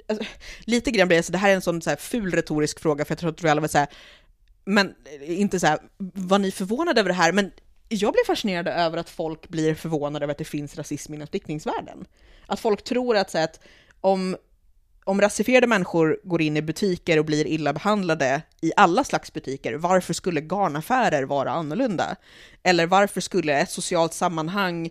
[0.07, 0.25] Alltså,
[0.59, 3.05] lite grann blir det så, det här är en sån så här ful retorisk fråga
[3.05, 3.87] för jag tror att vi alla vill säga,
[4.65, 7.31] men eh, inte så här, var ni förvånade över det här?
[7.31, 7.51] Men
[7.89, 12.05] jag blir fascinerad över att folk blir förvånade över att det finns rasism inom stickningsvärlden.
[12.45, 13.59] Att folk tror att, så här, att
[14.01, 14.37] om,
[15.03, 19.73] om rasifierade människor går in i butiker och blir illa behandlade i alla slags butiker,
[19.73, 22.15] varför skulle garnaffärer vara annorlunda?
[22.63, 24.89] Eller varför skulle ett socialt sammanhang,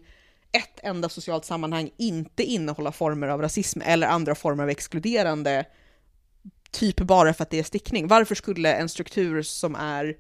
[0.52, 5.64] ett enda socialt sammanhang inte innehålla former av rasism eller andra former av exkluderande,
[6.70, 8.08] typ bara för att det är stickning?
[8.08, 10.16] Varför skulle en struktur som är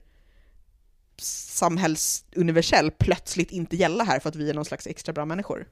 [1.22, 5.66] samhällsuniversell plötsligt inte gälla här för att vi är någon slags extra bra människor?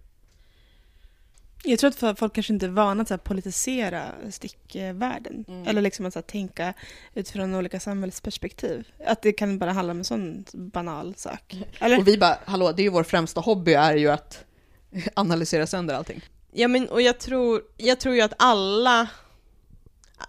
[1.65, 5.45] Jag tror att folk kanske inte är vana att så här, politisera stickvärlden.
[5.49, 5.67] Mm.
[5.67, 6.75] Eller liksom att så här, tänka
[7.15, 8.89] utifrån olika samhällsperspektiv.
[9.07, 11.57] Att det kan bara handla om en sån banal sak.
[11.81, 11.99] Eller?
[11.99, 14.45] Och vi bara, hallå, det är ju vår främsta hobby är ju att
[15.15, 16.25] analysera sönder allting.
[16.53, 19.09] Ja men och jag tror, jag tror ju att alla,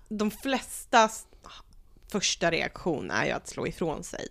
[0.09, 1.09] de flesta
[2.11, 4.27] första reaktion är ju att slå ifrån sig.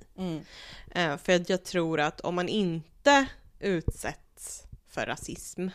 [0.91, 3.27] Eh, för att jag tror att om man inte
[3.61, 5.69] utsätts för rasism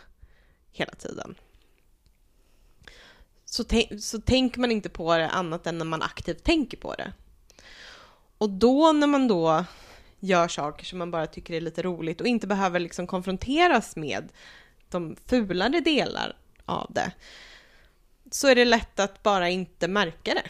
[0.74, 1.36] hela tiden
[3.54, 3.64] så,
[4.00, 7.14] så tänker man inte på det annat än när man aktivt tänker på det.
[8.38, 9.66] Och då när man då
[10.20, 14.30] gör saker som man bara tycker är lite roligt och inte behöver liksom konfronteras med
[14.90, 17.12] de fulare delar av det,
[18.32, 20.50] så är det lätt att bara inte märka det,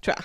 [0.00, 0.24] tror jag.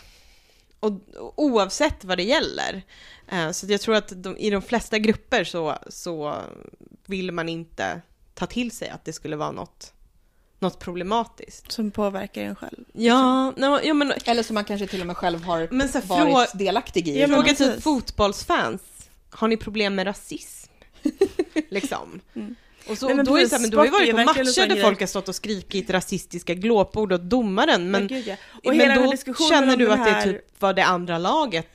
[0.80, 0.94] Och
[1.36, 2.82] oavsett vad det gäller.
[3.28, 6.36] Eh, så jag tror att de, i de flesta grupper så, så
[7.06, 8.02] vill man inte
[8.40, 9.94] ta till sig att det skulle vara något,
[10.60, 11.72] något problematiskt.
[11.72, 12.84] Som påverkar en själv.
[12.94, 16.00] Ja, nej, ja men Eller som man kanske till och med själv har Men så
[16.00, 17.20] här, varit frå- delaktig i.
[17.20, 17.74] Ja, men fråga precis.
[17.76, 18.82] typ fotbollsfans,
[19.30, 20.72] har ni problem med rasism?
[21.70, 22.20] liksom.
[22.36, 22.56] Mm.
[22.90, 24.14] Och så, Nej, men då är det precis, så här, men du har ju är
[24.14, 28.28] varit på matcher där folk har stått och skrikit rasistiska glåpord åt domaren, men, gud,
[28.28, 28.36] ja.
[28.66, 31.68] Och men då känner du att det här- typ var det andra laget,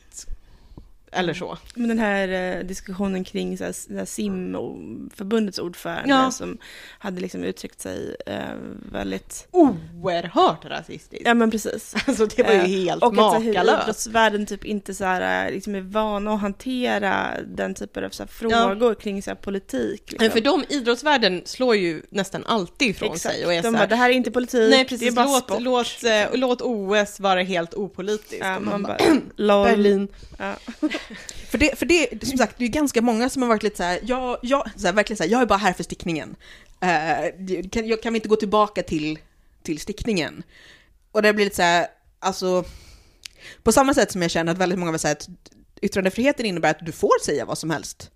[1.14, 1.58] eller så.
[1.74, 6.30] Men den här eh, diskussionen kring så här, det här simförbundets ordförande Ja.
[6.30, 6.58] som
[6.98, 8.38] hade liksom uttryckt sig eh,
[8.92, 9.48] väldigt...
[9.50, 11.26] Oerhört rasistiskt.
[11.26, 11.94] Ja men precis.
[12.06, 13.82] Alltså det var ju Eh, helt och att så hur makalöst.
[13.82, 18.22] idrottsvärlden typ inte så här, eh, liksom är vana att hantera den typen av så
[18.22, 20.02] här, frågor kring så här, politik.
[20.12, 20.30] Liksom.
[20.30, 23.34] För de, idrottsvärlden slår ju nästan alltid ifrån Exakt.
[23.34, 24.84] sig och är De så bara, här, det här är inte politik, Nej det är
[24.84, 25.60] precis, bara låt, sport.
[25.60, 28.36] låt, eh, låt OS vara helt opolitiskt.
[28.40, 28.96] Ja, Och man bara,
[29.36, 29.64] bara.
[29.64, 30.08] Berlin.
[30.38, 30.54] Ja.
[31.48, 33.82] För det, för det, som sagt, det är ganska många som har varit lite så
[33.82, 36.36] här, jag, jag, så här, verkligen så här, jag är bara här för stickningen.
[36.80, 39.18] Eh, kan, jag, kan vi inte gå tillbaka till,
[39.62, 40.42] till stickningen?
[41.12, 41.86] Och det blir lite så här,
[42.18, 42.64] alltså,
[43.62, 45.28] på samma sätt som jag känner att väldigt många vill säga att
[45.82, 48.10] yttrandefriheten innebär att du får säga vad som helst.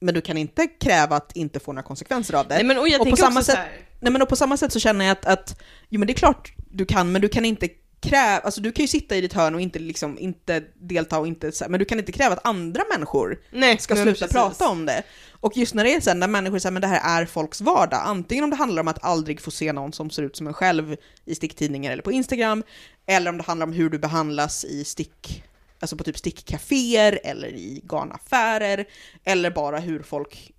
[0.00, 2.54] Men du kan inte kräva att inte få några konsekvenser av det.
[2.54, 3.58] Nej men och Och på samma sätt-
[4.00, 6.14] Nej men och på samma sätt så känner jag att, att jo men det är
[6.14, 7.68] klart du kan, men du kan inte
[8.08, 11.26] kräva, alltså du kan ju sitta i ditt hörn och inte liksom, inte delta och
[11.26, 14.32] inte, men du kan inte kräva att andra människor nej, ska sluta precis.
[14.32, 15.02] prata om det.
[15.40, 18.02] Och just när det är sen när människor säger men det här är folks vardag,
[18.04, 20.54] antingen om det handlar om att aldrig få se någon som ser ut som en
[20.54, 22.62] själv i sticktidningar eller på Instagram,
[23.06, 25.44] eller om det handlar om hur du behandlas i stick,
[25.80, 28.84] alltså på typ stickcaféer eller i garnaffärer,
[29.24, 30.52] eller bara hur folk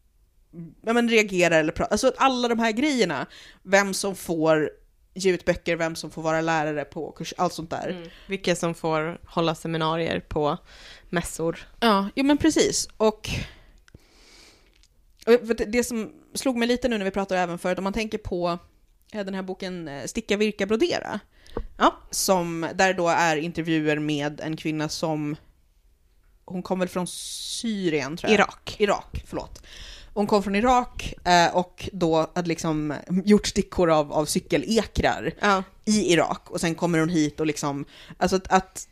[0.81, 3.25] ja, men reagerar eller pratar, alltså alla de här grejerna,
[3.63, 4.69] vem som får
[5.17, 7.89] ge ut böcker, vem som får vara lärare på kurs, allt sånt där.
[7.89, 8.09] Mm.
[8.27, 10.57] Vilka som får hålla seminarier på
[11.09, 11.67] mässor.
[11.79, 12.89] Ja, jo men precis.
[12.97, 13.29] Och
[15.27, 18.17] och det som slog mig lite nu när vi pratade även förut, om man tänker
[18.17, 18.59] på
[19.13, 21.19] eh, den här boken eh, Sticka, virka, brodera.
[21.77, 21.97] Ja.
[22.11, 25.35] Som, där då är intervjuer med en kvinna som,
[26.45, 28.39] hon kom väl från Syrien tror jag?
[28.39, 28.75] Irak.
[28.79, 29.61] Irak, förlåt.
[30.17, 32.93] Hon kom från Irak eh, och då hade liksom
[33.25, 35.63] gjort stickor av, av cykelekrar Ja.
[35.85, 37.85] i Irak och sen kommer hon hit och liksom,
[38.17, 38.87] alltså att, att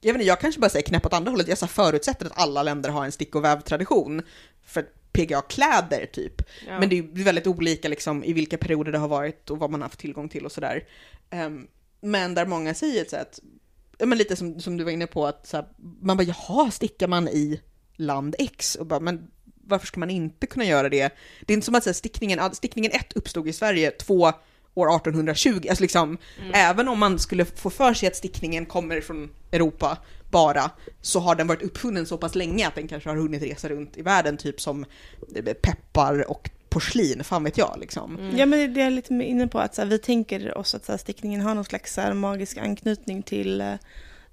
[0.00, 2.38] jag vet inte, jag kanske bara säger knäpp åt andra hållet, jag så förutsätter att
[2.38, 4.22] alla länder har en stick och vävtradition
[4.66, 6.42] för PGA-kläder typ.
[6.66, 6.80] Ja.
[6.80, 9.80] Men det är väldigt olika liksom i vilka perioder det har varit och vad man
[9.80, 10.84] har haft tillgång till och sådär.
[11.30, 11.66] Ehm,
[12.00, 13.40] men där många säger så att,
[13.98, 15.66] ja men lite som, som du var inne på, att så här,
[16.00, 17.60] man bara jaha, stickar man i
[17.96, 18.74] land X?
[18.74, 19.30] Och bara, men
[19.66, 21.14] varför ska man inte kunna göra det?
[21.40, 24.32] Det är inte som att säga stickningen, stickningen 1 uppstod i Sverige, två
[24.74, 26.18] år 1820, alltså liksom,
[26.52, 29.98] även om man skulle få för sig att stickningen kommer från Europa
[30.30, 33.68] bara, så har den varit uppfunnen så pass länge att den kanske har hunnit resa
[33.68, 34.84] runt i världen, typ som
[35.36, 38.16] eh, peppar och porslin, fan vet jag liksom.
[38.16, 38.38] Mm.
[38.38, 40.84] Ja, men det är jag lite inne på att så här, vi tänker oss att
[40.84, 43.74] så här, stickningen har någon slags så här, magisk anknytning till eh,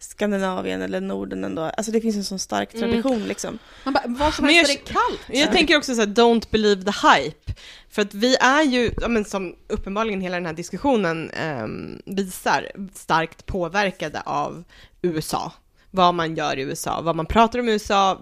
[0.03, 1.61] Skandinavien eller Norden ändå.
[1.61, 2.89] Alltså det finns en sån stark Mm.
[2.89, 3.59] tradition liksom.
[3.83, 5.39] Man bara, var som helst där det är kallt.
[5.39, 7.53] Jag tänker också så här, don't believe the hype.
[7.89, 12.71] För att vi är ju, ja, men som uppenbarligen hela den här diskussionen ehm, visar,
[12.93, 14.63] starkt påverkade av
[15.01, 15.51] USA.
[15.91, 18.21] Vad man gör i USA, vad man pratar om i USA,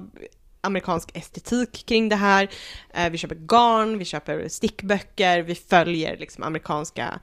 [0.62, 2.50] amerikansk estetik kring det här.
[2.94, 7.20] Eh, vi köper garn, vi köper stickböcker, vi följer liksom amerikanska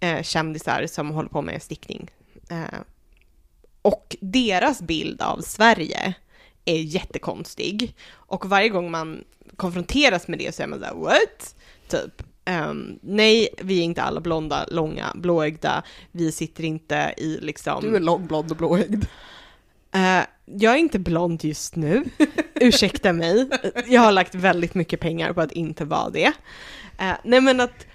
[0.00, 2.10] eh, kändisar som håller på med stickning.
[2.50, 2.78] Eh,
[3.86, 6.14] och deras bild av Sverige
[6.64, 7.94] är jättekonstig.
[8.10, 9.24] Och varje gång man
[9.56, 11.54] konfronteras med det så är man såhär what?
[11.88, 12.22] Typ.
[12.44, 15.82] ehm, nej, vi är inte alla blonda, långa, blåögda.
[16.12, 17.82] Vi sitter inte i liksom...
[17.82, 19.04] Du är lång, blond och blåögd.
[19.94, 22.04] Eh, jag är inte blond just nu.
[22.54, 23.48] Ursäkta mig.
[23.86, 26.32] Jag har lagt väldigt mycket pengar på att inte vara det.
[26.98, 27.86] Eh, nej men att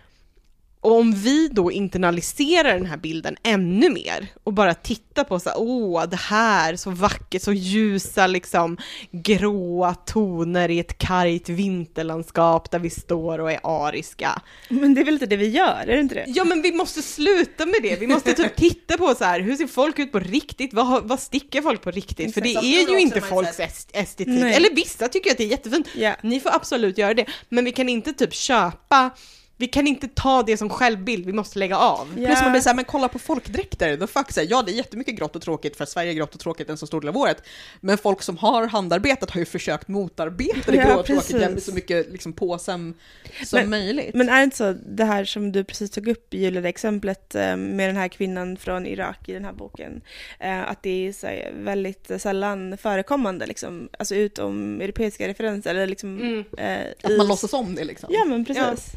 [0.81, 5.49] och om vi då internaliserar den här bilden ännu mer och bara tittar på så
[5.49, 8.77] här, åh, det här, så vackert, så ljusa liksom
[9.11, 14.41] gråa toner i ett kargt vinterlandskap där vi står och är ariska.
[14.69, 16.25] Men det är väl inte det vi gör, är det inte det?
[16.27, 19.55] Ja men vi måste sluta med det, vi måste typ titta på så här, hur
[19.55, 20.73] ser folk ut på riktigt?
[20.73, 22.33] Vad, vad stickar folk på riktigt?
[22.33, 22.65] För det Exakt.
[22.65, 24.53] är ju inte folks est- estetik, Nej.
[24.53, 25.87] eller vissa tycker att det är jättefint.
[25.95, 26.15] Ja.
[26.23, 29.09] Ni får absolut göra det, men vi kan inte typ köpa
[29.61, 32.07] vi kan inte ta det som självbild, vi måste lägga av.
[32.17, 32.27] Ja.
[32.27, 35.15] Plus man blir såhär, men kolla på folkdräkter, the fuck, här, ja det är jättemycket
[35.15, 37.17] grått och tråkigt för att Sverige är grått och tråkigt en så stor del av
[37.17, 37.43] året,
[37.81, 41.49] men folk som har handarbetat har ju försökt motarbeta det Ja, grå och tråkigt precis.
[41.53, 42.93] med så mycket liksom, på som,
[43.53, 44.13] Men- möjligt.
[44.15, 47.35] Men är det inte så, det här som du precis tog upp Julia, det exemplet
[47.35, 50.01] eh, med den här kvinnan från Irak i den här boken,
[50.39, 55.87] eh, att det är så här väldigt sällan förekommande, liksom, alltså utom europeiska referenser, eller
[55.87, 56.21] liksom...
[56.21, 56.43] Mm.
[56.57, 58.09] eh, att i- man låtsas om det liksom.
[58.13, 58.91] Ja men precis.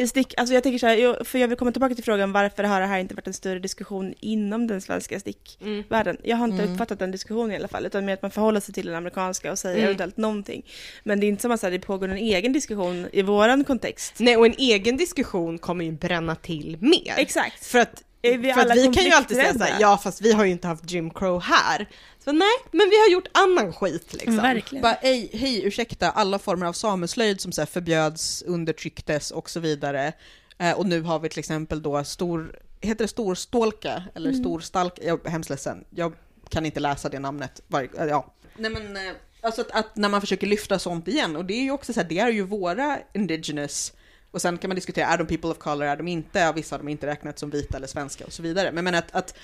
[0.00, 2.32] I stick, alltså jag tänker så här, jag- för jag vill komma tillbaka till frågan
[2.32, 6.16] varför har det här inte varit en större diskussion inom den svenska stickvärlden?
[6.16, 6.22] Mm.
[6.30, 6.72] Jag har inte Mm.
[6.74, 9.52] uppfattat den diskussionen i alla fall, utan mer att man förhåller sig till den amerikanska
[9.52, 9.84] och säger Mm.
[9.84, 10.62] eventuellt någonting.
[11.04, 14.14] Men det är inte som att det pågår en egen diskussion i våran kontext.
[14.18, 17.14] Nej, och en egen diskussion kommer ju bränna till mer.
[17.16, 17.66] Exakt.
[17.66, 20.32] För att, Är vi för alla vi kan ju alltid säga såhär, ja fast vi
[20.32, 21.88] har ju inte haft Jim Crow här.
[22.24, 24.36] Så nej, men vi har gjort annan skit liksom.
[24.36, 24.82] Verkligen.
[24.82, 29.60] Bara, hej, hej, ursäkta, alla former av sameslöjd som så här förbjöds, undertrycktes och så
[29.60, 30.12] vidare.
[30.58, 34.42] Eh, och nu har vi till exempel då stor, heter det storstålka eller Mm.
[34.42, 35.02] storstalka?
[35.04, 36.14] Jag är hemskt ledsen, jag
[36.48, 37.60] kan inte läsa det namnet.
[37.66, 38.34] Var, eh, ja.
[38.56, 41.62] Nej men, eh, alltså att, att när man försöker lyfta sånt igen, och det är
[41.62, 43.92] ju också så här, det är ju våra indigenous
[44.30, 46.38] och sen kan man diskutera, är de people of color, är de inte?
[46.38, 48.72] Ja, vissa har de inte räknat som vita eller svenska och så vidare.
[48.72, 49.34] Men, men att, att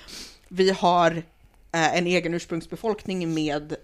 [0.47, 1.11] vi har
[1.71, 3.75] eh, en egen ursprungsbefolkning med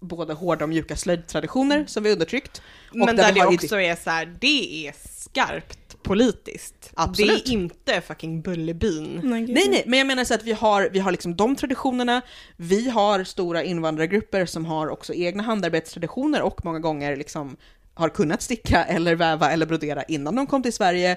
[0.00, 2.62] både hårda och mjuka slöjdtraditioner som vi undertryckt.
[2.92, 6.90] Men där, där vi det också är så här, det är skarpt politiskt.
[6.94, 7.44] Absolut.
[7.44, 9.20] Det är inte fucking Bullerbyn.
[9.24, 9.46] Nej.
[9.46, 12.22] Nej, nej, men jag menar så att vi har, vi har liksom de traditionerna,
[12.56, 17.56] vi har stora invandrargrupper som har också egna handarbetstraditioner och många gånger liksom
[17.98, 21.16] har kunnat sticka eller väva eller brodera innan de kom till Sverige.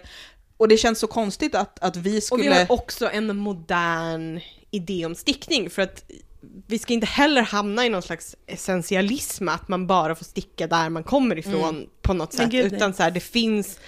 [0.58, 2.44] Och det känns så konstigt att, att vi Och skulle...
[2.44, 4.40] vi har också en modern
[4.72, 6.04] idé om stickning för att
[6.68, 10.90] vi ska inte heller hamna i någon slags essentialism att man bara får sticka där
[10.90, 12.52] man kommer ifrån på något sätt.
[12.52, 13.80] gud, utan så här, det finns,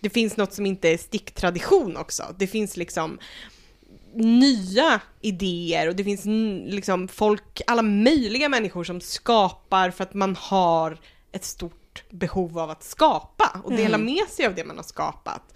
[0.00, 2.34] det finns något som inte är sticktradition också.
[2.38, 3.18] Det finns liksom
[4.14, 6.24] nya idéer och det finns
[6.72, 10.98] liksom folk, alla möjliga människor som skapar för att man har
[11.32, 11.77] ett stort
[12.10, 15.54] behov av att skapa och dela med sig av det man har skapat.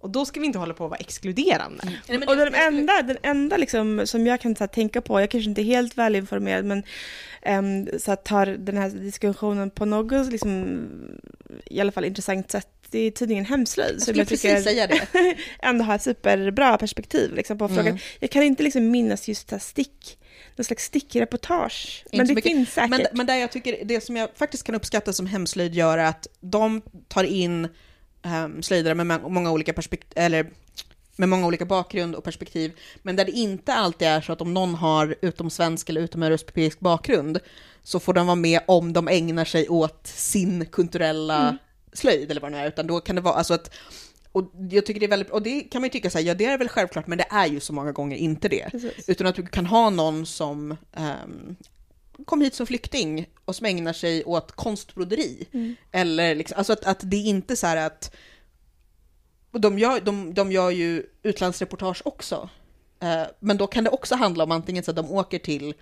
[0.00, 1.82] Och då ska vi inte hålla på att vara exkluderande.
[1.84, 5.20] Nej, men Och den enda, den enda liksom, som jag kan så här, tänka på,
[5.20, 6.82] jag kanske inte är helt välinformerad, men
[7.46, 10.88] um, så att tar den här diskussionen på något, liksom,
[11.64, 13.94] i alla fall intressant sätt, det är tidningen Hemslöjd.
[13.94, 15.08] jag skulle precis säga det.
[15.62, 17.86] ändå har ett superbra perspektiv liksom, på frågan.
[17.86, 17.98] Mm.
[18.20, 20.18] Jag kan inte liksom minnas just det här stick,
[20.56, 22.02] någon slags stickreportage.
[22.04, 22.52] Inte Men det mycket.
[22.52, 22.90] finns säkert.
[22.90, 26.04] Men, men där jag tycker, det som jag faktiskt kan uppskatta som hemslöjd gör är
[26.04, 27.68] att de tar in
[28.44, 30.50] um, slöjdare med må- många olika perspektiv, eller
[31.16, 32.72] med många olika bakgrund och perspektiv,
[33.02, 36.22] men där det inte alltid är så att om någon har utom svensk eller utom
[36.22, 37.38] europeisk bakgrund
[37.82, 41.58] så får de vara med om de ägnar sig åt sin kulturella Mm.
[41.92, 43.70] slöjd eller vad det nu är, utan då kan det vara alltså att
[44.32, 46.34] och jag tycker det är väldigt, och det kan man ju tycka så här, ja
[46.34, 48.70] det är väl självklart, men det är ju så många gånger inte det.
[48.70, 49.08] Precis.
[49.08, 51.56] Utan att du kan ha någon som ehm,
[52.24, 55.48] kom hit som flykting och som ägnar sig åt konstbroderi.
[55.52, 55.76] Mm.
[55.92, 58.14] Eller liksom, alltså att, att det är inte så här att...
[59.52, 62.48] De, gör, de, de gör ju utlandsreportage också.
[63.00, 65.74] Eh, men då kan det också handla om antingen så att de åker till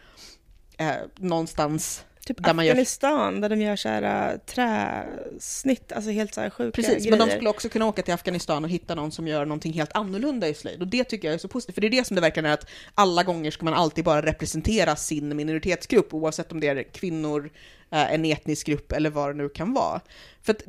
[0.79, 6.41] eh, någonstans Typ där Afghanistan, där de gör så här äh, träsnitt, alltså helt så
[6.41, 7.11] här sjuka Precis, grejer.
[7.11, 9.93] men de skulle också kunna åka till Afghanistan och hitta någon som gör någonting helt
[9.93, 10.81] annorlunda i slöjd.
[10.81, 12.55] Och det tycker jag är så positivt, för det är det som det verkligen är
[12.55, 17.51] att alla gånger ska man alltid bara representera sin minoritetsgrupp, oavsett om det är kvinnor,
[17.91, 20.01] eh, en etnisk grupp eller vad det nu kan vara.
[20.43, 20.63] För att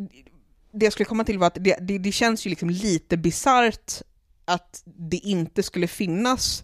[0.71, 4.01] det jag skulle komma till var att det, det, det känns ju liksom lite bisarrt
[4.45, 6.63] att det inte skulle finnas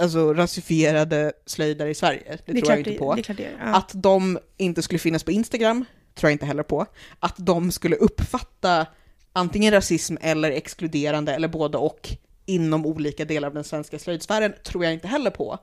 [0.00, 2.38] alltså rasifierade slöjdare i Sverige.
[2.46, 3.14] Det, är tror jag inte på.
[3.14, 3.50] Det klart det.
[3.58, 3.74] Ja.
[3.74, 5.84] Att de inte skulle finnas på Instagram
[6.14, 6.86] tror jag inte heller på.
[7.20, 8.86] Att de skulle uppfatta
[9.32, 12.08] antingen rasism eller exkluderande eller både och
[12.46, 15.58] inom olika delar av den svenska slöjdsfären tror jag inte heller på.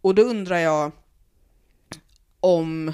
[0.00, 0.92] Och då undrar jag
[2.40, 2.92] om,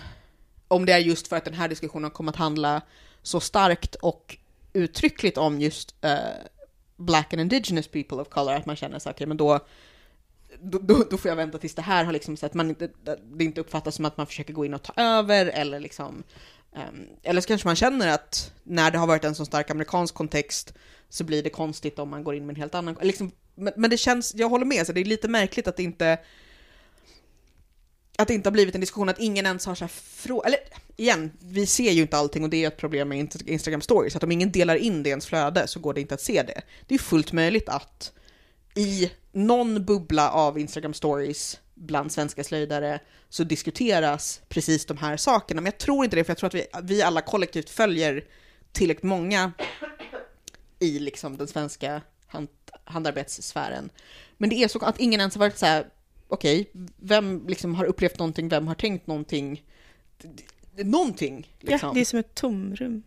[0.68, 2.82] om det är just för att den här diskussionen kommer att handla
[3.22, 4.36] så starkt och
[4.72, 6.18] uttryckligt om just eh,
[6.96, 9.60] black and indigenous people of color, att man känner så okej men då
[10.60, 12.90] då, då, då får jag vänta tills det här har liksom så att man inte,
[13.36, 16.22] det inte uppfattas som att man försöker gå in och ta över eller liksom
[16.72, 20.14] um, eller så kanske man känner att när det har varit en så stark amerikansk
[20.14, 20.74] kontext
[21.08, 23.90] så blir det konstigt om man går in med en helt annan, liksom, men, men
[23.90, 26.18] det känns, jag håller med, så det är lite märkligt att det inte
[28.18, 30.46] att det inte har blivit en diskussion, att ingen ens har så här.
[30.46, 30.58] Eller
[30.96, 34.22] igen, vi ser ju inte allting och det är ett problem med Instagram stories, att
[34.22, 36.62] om ingen delar in det i ens flöde så går det inte att se det.
[36.86, 38.12] Det är fullt möjligt att
[38.76, 45.60] i någon bubbla av Instagram stories bland svenska slöjdare så diskuteras precis de här sakerna.
[45.60, 48.24] Men jag tror inte det, för jag tror att vi, vi alla kollektivt följer
[48.72, 49.52] tillräckligt många
[50.78, 52.48] i liksom den svenska hand,
[52.84, 53.90] handarbetssfären.
[54.36, 55.86] Men det är så att ingen ens har varit så här,
[56.28, 59.64] okej, vem liksom har upplevt någonting, vem har tänkt någonting?
[60.76, 61.88] Någonting liksom.
[61.88, 63.02] Ja, det är som ett tomrum.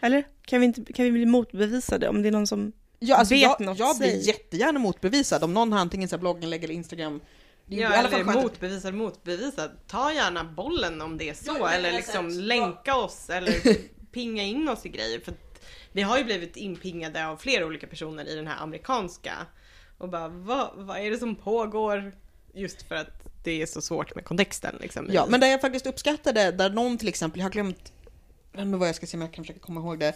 [0.00, 0.24] Eller?
[0.42, 2.72] Kan vi, inte, kan vi bli motbevisade om det är någon som...
[2.98, 4.26] Ja, alltså vet jag, något, jag blir säg.
[4.26, 7.20] jättegärna motbevisad om någon har antingen så blogginlägg eller Instagram.
[7.66, 9.70] Det är Ja, i alla fall eller motbevisad, motbevisad.
[9.86, 13.54] Ta gärna bollen om det är så, Ja, eller liksom så- länka oss eller
[14.12, 15.20] pinga in oss i grejer.
[15.20, 19.32] För att vi har ju blivit inpingade av flera olika personer i den här amerikanska.
[19.98, 22.12] Och bara, vad, vad är det som pågår?
[22.54, 23.10] Just för att
[23.44, 25.08] det är så svårt med kontexten liksom.
[25.12, 27.92] Ja, men där jag faktiskt uppskattade, där någon till exempel, jag har glömt
[28.52, 30.12] men vad jag ska se om jag kan försöka komma ihåg det.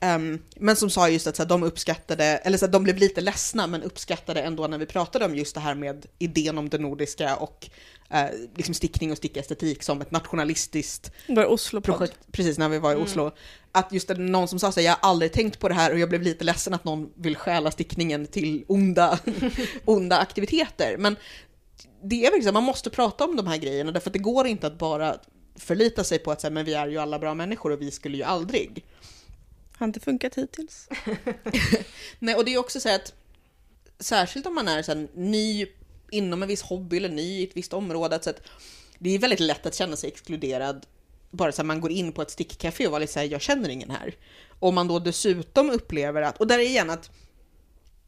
[0.00, 2.96] Ehm, men som sa just att så här, de uppskattade, eller så här, de blev
[2.96, 6.68] lite ledsna men uppskattade ändå när vi pratade om just det här med idén om
[6.68, 7.70] det nordiska och
[8.10, 11.12] eh, liksom stickning och stickestetik som ett nationalistiskt
[11.48, 13.30] oslo projekt, precis när vi var i Oslo.
[13.72, 15.92] Att just det, någon som sa så här, jag har aldrig tänkt på det här
[15.92, 19.18] och jag blev lite ledsen att någon vill stjäla stickningen till onda,
[19.84, 20.96] onda aktiviteter.
[20.98, 21.16] Men
[22.02, 24.46] det är verkligen så, man måste prata om de här grejerna därför att det går
[24.46, 25.16] inte att bara
[25.58, 28.16] förlita sig på att säga, men vi är ju alla bra människor och vi skulle
[28.16, 28.84] ju aldrig.
[29.76, 30.88] Har inte funkat hittills.
[32.18, 33.14] Nej, och det är också så att
[33.98, 35.66] särskilt om man är så här, ny
[36.10, 38.40] inom en viss hobby eller ny i ett visst område, så att
[38.98, 40.86] det är väldigt lätt att känna sig exkluderad
[41.30, 43.40] bara så här, man går in på ett stickcafé och var lite så här, jag
[43.40, 44.14] känner ingen här.
[44.58, 47.10] Och man då dessutom upplever att, och där är igen att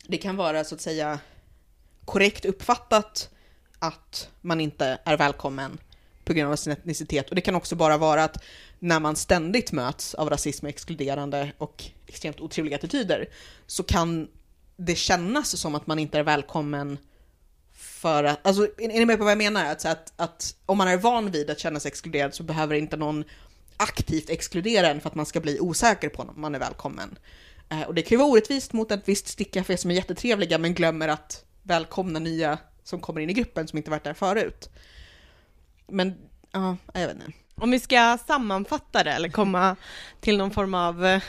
[0.06, 1.20] det kan vara så att säga
[2.04, 3.30] korrekt uppfattat
[3.78, 5.78] att man inte är välkommen
[6.28, 7.28] på grund av sin etnicitet.
[7.28, 8.44] Och det kan också bara vara att
[8.78, 13.28] när man ständigt möts av rasism, exkluderande och extremt otrevliga attityder
[13.66, 14.28] så kan
[14.76, 16.98] det kännas som att man inte är välkommen
[17.72, 19.72] för att, alltså är ni med på vad jag menar?
[19.72, 22.96] Att, att, att om man är van vid att känna sig exkluderad så behöver inte
[22.96, 23.24] någon
[23.76, 27.18] aktivt exkludera en för att man ska bli osäker på om man är välkommen.
[27.68, 30.74] Eh, och det kan ju vara orättvist mot ett visst stickcafé som är jättetrevliga men
[30.74, 34.70] glömmer att välkomna nya som kommer in i gruppen som inte varit där förut.
[35.88, 36.14] Men,
[36.52, 37.32] ja, jag vet inte.
[37.54, 39.76] Om vi ska sammanfatta det eller komma
[40.20, 41.22] till någon form av eh,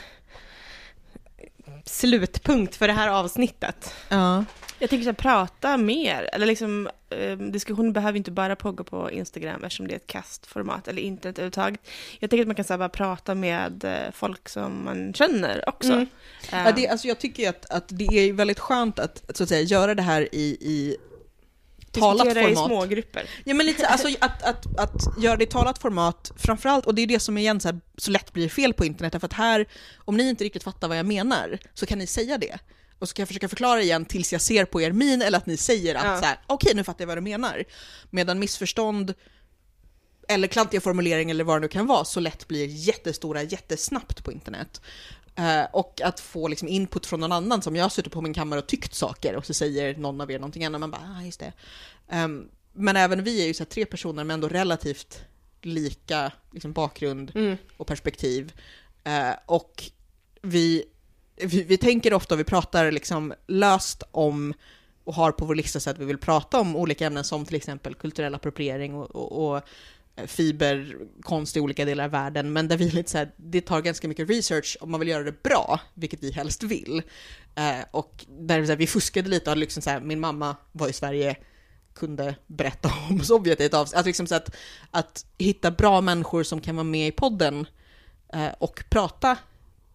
[1.84, 3.94] slutpunkt för det här avsnittet.
[4.08, 4.44] Ja.
[4.78, 9.10] Jag tänker så här, prata mer, eller liksom eh, diskussionen behöver inte bara pågå på
[9.10, 11.80] Instagram eftersom det är ett kastformat, eller internet överhuvudtaget.
[12.18, 15.68] Jag tänker att man kan så här, bara prata med eh, folk som man känner
[15.68, 15.92] också.
[15.92, 16.08] Mm.
[16.52, 19.42] Eh, Ja, det, alltså jag tycker ju att, att det är väldigt skönt att, så
[19.42, 20.96] att säga, göra det här i, i
[21.92, 22.66] talat i format.
[22.66, 23.30] små grupper.
[23.44, 27.02] Ja men lite alltså att, att, att göra det i talat format framförallt, och det
[27.02, 29.68] är det som igen så, här, så lätt blir fel på internet, därför att här,
[29.96, 32.58] om ni inte riktigt fattar vad jag menar, så kan ni säga det.
[32.98, 35.46] Och så kan jag försöka förklara igen tills jag ser på er min eller att
[35.46, 36.18] ni säger att Ja.
[36.18, 37.64] så här, okej nu fattar jag vad du menar.
[38.10, 39.14] Medan missförstånd
[40.28, 44.32] eller klantiga formuleringar eller vad det nu kan vara så lätt blir jättestora jättesnabbt på
[44.32, 44.80] internet.
[45.36, 48.34] Eh, och att få liksom input från någon annan som jag har suttit på min
[48.34, 51.22] kammare och tyckt saker och så säger någon av er någonting annat, man bara ah,
[51.22, 51.52] just det.
[52.08, 55.24] Ehm, men även vi är ju så tre personer med ändå relativt
[55.62, 57.56] lika liksom, bakgrund Mm.
[57.76, 58.52] och perspektiv.
[59.04, 59.84] Eh, och
[60.42, 60.84] vi,
[61.36, 64.54] vi, vi tänker ofta, vi pratar liksom löst om
[65.04, 67.56] och har på vår lista så att vi vill prata om olika ämnen som till
[67.56, 69.62] exempel kulturell appropriering och, och, och
[70.26, 73.80] fiberkonst i olika delar av världen, men där vi är lite så här, det tar
[73.80, 77.02] ganska mycket research om man vill göra det bra, vilket vi helst vill.
[77.54, 80.88] Eh, och där så här, vi fuskade lite och liksom så här, min mamma var
[80.88, 81.36] i Sverige,
[81.94, 83.96] kunde berätta om Sovjet i ett avsnitt.
[83.96, 84.56] Alltså liksom så att,
[84.90, 87.66] att hitta bra människor som kan vara med i podden
[88.32, 89.36] eh, och prata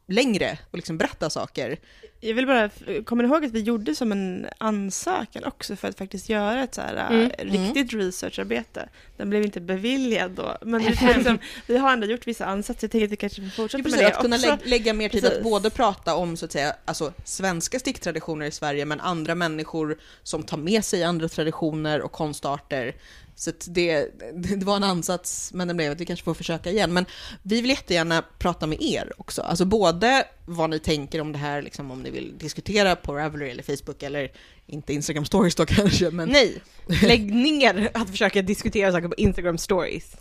[0.08, 1.78] längre och liksom berätta saker.
[2.20, 2.70] Jag vill bara,
[3.06, 6.76] kommer ni ihåg att vi gjorde som en ansökan också för att faktiskt göra ett
[6.76, 7.32] så här Mm.
[7.38, 8.89] äh, riktigt researcharbete.
[9.18, 12.84] Den blev inte beviljad då, men liksom, vi har ändå gjort vissa ansatser.
[12.88, 14.47] Jag tänker att vi kanske får fortsätta med Precis, det att kunna också.
[14.49, 15.38] lä- lägga mer tid Precis.
[15.38, 19.97] att både prata om så att säga, alltså, svenska sticktraditioner i Sverige, men andra människor
[20.24, 22.95] som tar med sig andra traditioner och konstarter.
[23.36, 26.94] Så det, det var en ansats, men den blev att vi kanske får försöka igen.
[26.94, 27.06] Men
[27.42, 31.62] vi vill jättegärna prata med er också, alltså både vad ni tänker om det här,
[31.62, 34.32] liksom om ni vill diskutera på Ravelry eller Facebook, eller
[34.66, 36.62] inte Instagram stories då kanske, men Nej,
[37.02, 40.16] lägg ner att försöka diskutera saker på Instagram stories.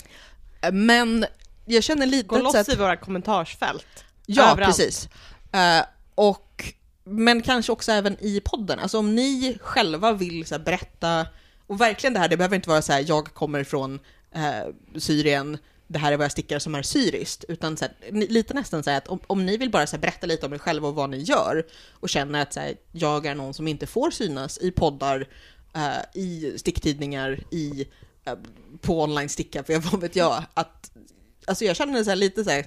[0.72, 1.26] Men
[1.64, 4.04] jag känner lite Gå loss att i våra kommentarsfält.
[4.26, 4.76] Ja, överallt.
[4.76, 5.08] precis.
[5.52, 5.84] Eh,
[6.14, 8.78] och, men kanske också även i podden.
[8.78, 11.26] Alltså om ni själva vill så här, berätta,
[11.66, 14.00] och verkligen det här, det behöver inte vara så här, jag kommer från
[14.32, 18.54] eh, Syrien, det här är vad jag stickar som är syriskt, utan så här, lite
[18.54, 20.58] nästan så här att om, om ni vill bara så här, berätta lite om er
[20.58, 23.86] själva och vad ni gör och känner att så här, jag är någon som inte
[23.86, 25.28] får synas i poddar,
[25.74, 27.86] eh, i sticktidningar, i,
[28.24, 28.34] eh,
[28.80, 30.90] på online sticka, för jag, vad vet jag, att
[31.46, 32.66] Alltså jag känner så här lite så här,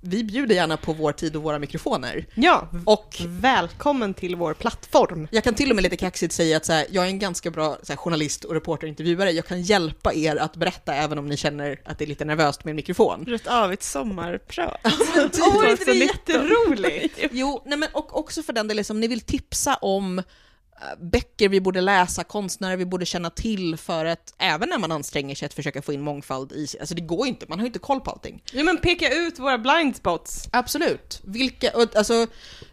[0.00, 2.26] vi bjuder gärna på vår tid och våra mikrofoner.
[2.34, 5.28] Ja, Och välkommen till vår plattform.
[5.30, 7.76] jag kan till och med lite kaxigt säga att här, jag är en ganska bra
[7.88, 9.30] här, journalist och reporterintervjuare.
[9.30, 12.64] Jag kan hjälpa er att berätta även om ni känner att det är lite nervöst
[12.64, 13.24] med en mikrofon.
[13.26, 14.80] Rätt av ett sommarprat.
[14.84, 15.96] Åh, är inte det 2019?
[16.00, 17.18] jätteroligt?
[17.32, 20.22] Jo, nej men och också för den delen, om ni vill tipsa om
[21.00, 25.34] böcker vi borde läsa, konstnärer vi borde känna till för att även när man anstränger
[25.34, 27.78] sig att försöka få in mångfald i alltså det går inte, man har ju inte
[27.78, 28.42] koll på allting.
[28.52, 30.48] Ja men peka ut våra blind spots.
[30.52, 31.20] Absolut.
[31.24, 32.26] Vilka, alltså,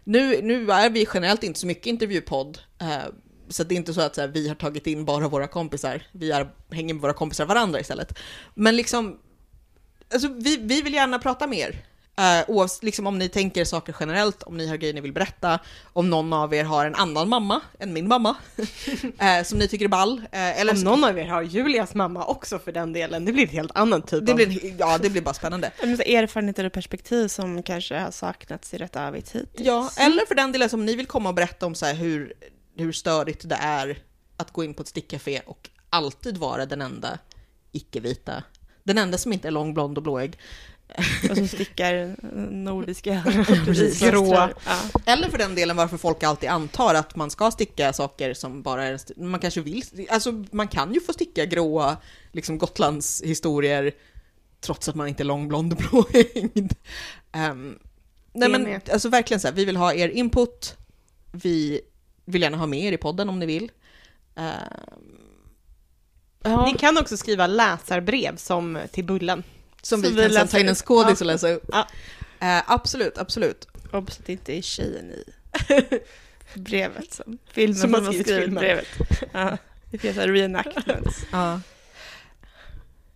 [0.04, 3.12] nu, nu är vi generellt inte så mycket intervjupodd, eh,
[3.48, 6.02] så det är inte så att så här, vi har tagit in bara våra kompisar,
[6.12, 8.18] vi är, hänger med våra kompisar varandra istället.
[8.54, 9.18] Men liksom,
[10.12, 11.84] alltså, vi, vi vill gärna prata med er.
[12.20, 15.58] Uh, oavsett liksom, om ni tänker saker generellt, om ni har grejer ni vill berätta,
[15.92, 18.36] om någon av er har en annan mamma än min mamma,
[19.18, 20.18] eh, som ni tycker är ball.
[20.32, 23.44] eh, eller Om någon av er har Julias mamma också för den delen, det blir
[23.44, 24.36] ett helt annan typ det, av...
[24.36, 25.66] blir, ja, det blir bara spännande.
[25.66, 29.66] Erfarenheter och perspektiv som kanske har saknats i Rätt Avigt hittills.
[29.66, 32.32] Ja, eller för den delen som ni vill komma och berätta om så här hur,
[32.76, 33.98] hur störigt det är
[34.36, 37.18] att gå in på ett stickcafé och alltid vara den enda
[37.72, 38.42] icke-vita.
[38.82, 40.36] Den enda som inte är lång, blond och blåögd.
[41.30, 42.16] Och som stickar
[42.50, 43.22] nordiska
[44.10, 44.50] gråa.
[44.66, 45.00] Ja.
[45.06, 48.84] Eller för den delen varför folk alltid antar att man ska sticka saker som bara
[48.84, 49.20] är...
[49.22, 49.84] Man kanske vill...
[50.10, 51.96] Alltså man kan ju få sticka gråa
[52.32, 53.92] liksom Gotlands historier
[54.60, 56.72] trots att man inte är lång, blond och blåögd.
[57.36, 57.78] Um,
[58.32, 58.90] nej Det men med.
[58.90, 60.76] alltså verkligen så här, vi vill ha er input.
[61.32, 61.80] Vi
[62.24, 63.70] vill gärna ha med er i podden om ni vill.
[64.34, 64.46] Ehm,
[66.42, 69.42] ja, Ni kan också skriva läsarbrev som till Bullen.
[69.88, 70.78] Som vi vi kan ta in en upp.
[70.78, 71.24] skådis Ja.
[71.24, 71.64] och läsa upp.
[71.72, 71.88] Ja.
[72.40, 73.68] Eh, absolut, absolut.
[73.92, 75.24] Obs att det inte är tjejen i
[76.54, 78.86] brevet som filmen Som som, har skrivit skrivit brevet.
[79.32, 79.56] Ja,
[79.90, 81.06] det finns en reenactment.
[81.32, 81.60] Ja.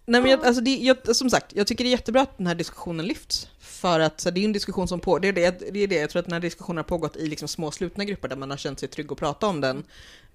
[0.07, 2.47] Nej men jag, alltså det, jag, som sagt, jag tycker det är jättebra att den
[2.47, 3.49] här diskussionen lyfts.
[3.61, 5.95] För att så det är en diskussion som på, det är det, det är det,
[5.95, 8.51] jag tror att den här diskussionen har pågått i liksom små slutna grupper där man
[8.51, 9.85] har känt sig trygg att prata om den.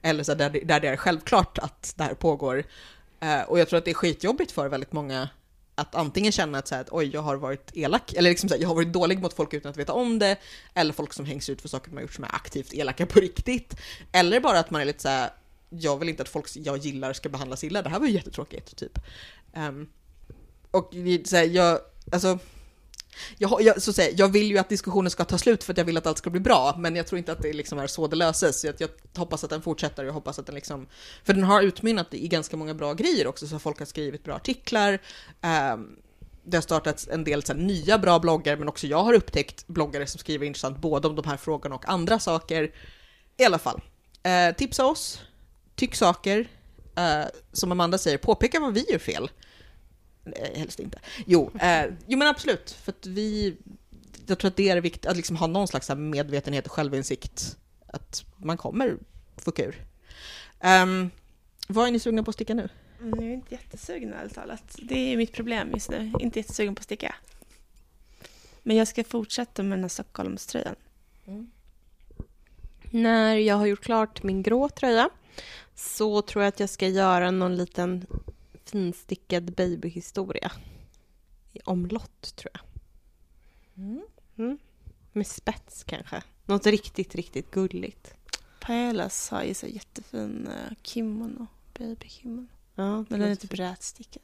[0.02, 2.64] Eller så där, där det är självklart att det här pågår.
[3.20, 5.30] Eh, och jag tror att det är skitjobbigt för väldigt många
[5.76, 8.56] att antingen känna att, så här, att oj, jag har varit elak, eller liksom så
[8.56, 10.38] här, jag har varit dålig mot folk utan att veta om det,
[10.74, 13.20] eller folk som hängs ut för saker man har gjort som är aktivt elaka på
[13.20, 13.76] riktigt.
[14.12, 15.30] Eller bara att man är lite så här,
[15.70, 18.76] jag vill inte att folk jag gillar ska behandlas illa, det här var ju jättetråkigt,
[18.78, 19.00] typ.
[19.56, 19.88] Um,
[20.72, 20.94] och
[21.26, 21.80] så här, jag,
[22.12, 22.40] alltså,
[23.38, 25.78] jag, jag, så att säga, jag vill ju att diskussionen ska ta slut för att
[25.78, 27.88] jag vill att allt ska bli bra, men jag tror inte att det liksom är
[27.88, 28.62] så det löses.
[28.62, 30.88] Så jag, jag hoppas att den fortsätter jag hoppas att den liksom,
[31.24, 34.36] för den har utmynnat i ganska många bra grejer också, så folk har skrivit bra
[34.36, 35.00] artiklar.
[35.42, 35.96] ehm,
[36.46, 39.68] det har startats en del så här, nya bra bloggar, men också jag har upptäckt
[39.68, 42.72] bloggare som skriver intressant både om de här frågorna och andra saker.
[43.38, 43.82] I alla fall,
[44.24, 45.22] eh, tipsa oss,
[45.76, 46.48] tyck saker,
[46.96, 49.30] eh, som Amanda säger, påpeka vad vi gör fel.
[50.26, 51.00] Nej, helst inte.
[51.26, 53.58] Jo, eh, jo men absolut, för att vi,
[54.28, 57.58] jag tror att det är viktigt att liksom ha någon slags medvetenhet och självinsikt
[57.88, 58.98] att man kommer
[59.38, 59.86] fucka ur.
[60.64, 61.12] Um,
[61.68, 62.70] vad är ni sugna på att sticka nu?
[63.00, 64.76] Men jag är inte jättesugen ärligt talat.
[64.82, 66.14] Det är mitt problem just nu.
[66.20, 67.16] Inte jättesugen på att sticka.
[68.64, 70.76] Men jag ska fortsätta med den här Stockholmströjan.
[72.92, 75.10] När jag har gjort klart min grå tröja
[75.76, 78.06] så tror jag att jag ska göra någon liten
[78.66, 80.52] finstickad babyhistoria.
[81.54, 82.62] I omlott, tror jag.
[84.38, 84.58] Mm.
[85.12, 86.24] Med spets kanske.
[86.46, 88.16] Något riktigt, riktigt gulligt.
[88.62, 91.48] Paelas har ju så jättefin uh, kimono.
[91.80, 92.48] Babykimono.
[92.76, 94.24] Ja, Men den är typ rätstickad.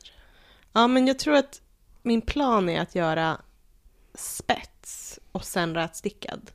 [0.72, 1.62] ja, men jag tror att
[2.02, 3.42] min plan är att göra
[4.14, 6.52] spets och sen rätstickad.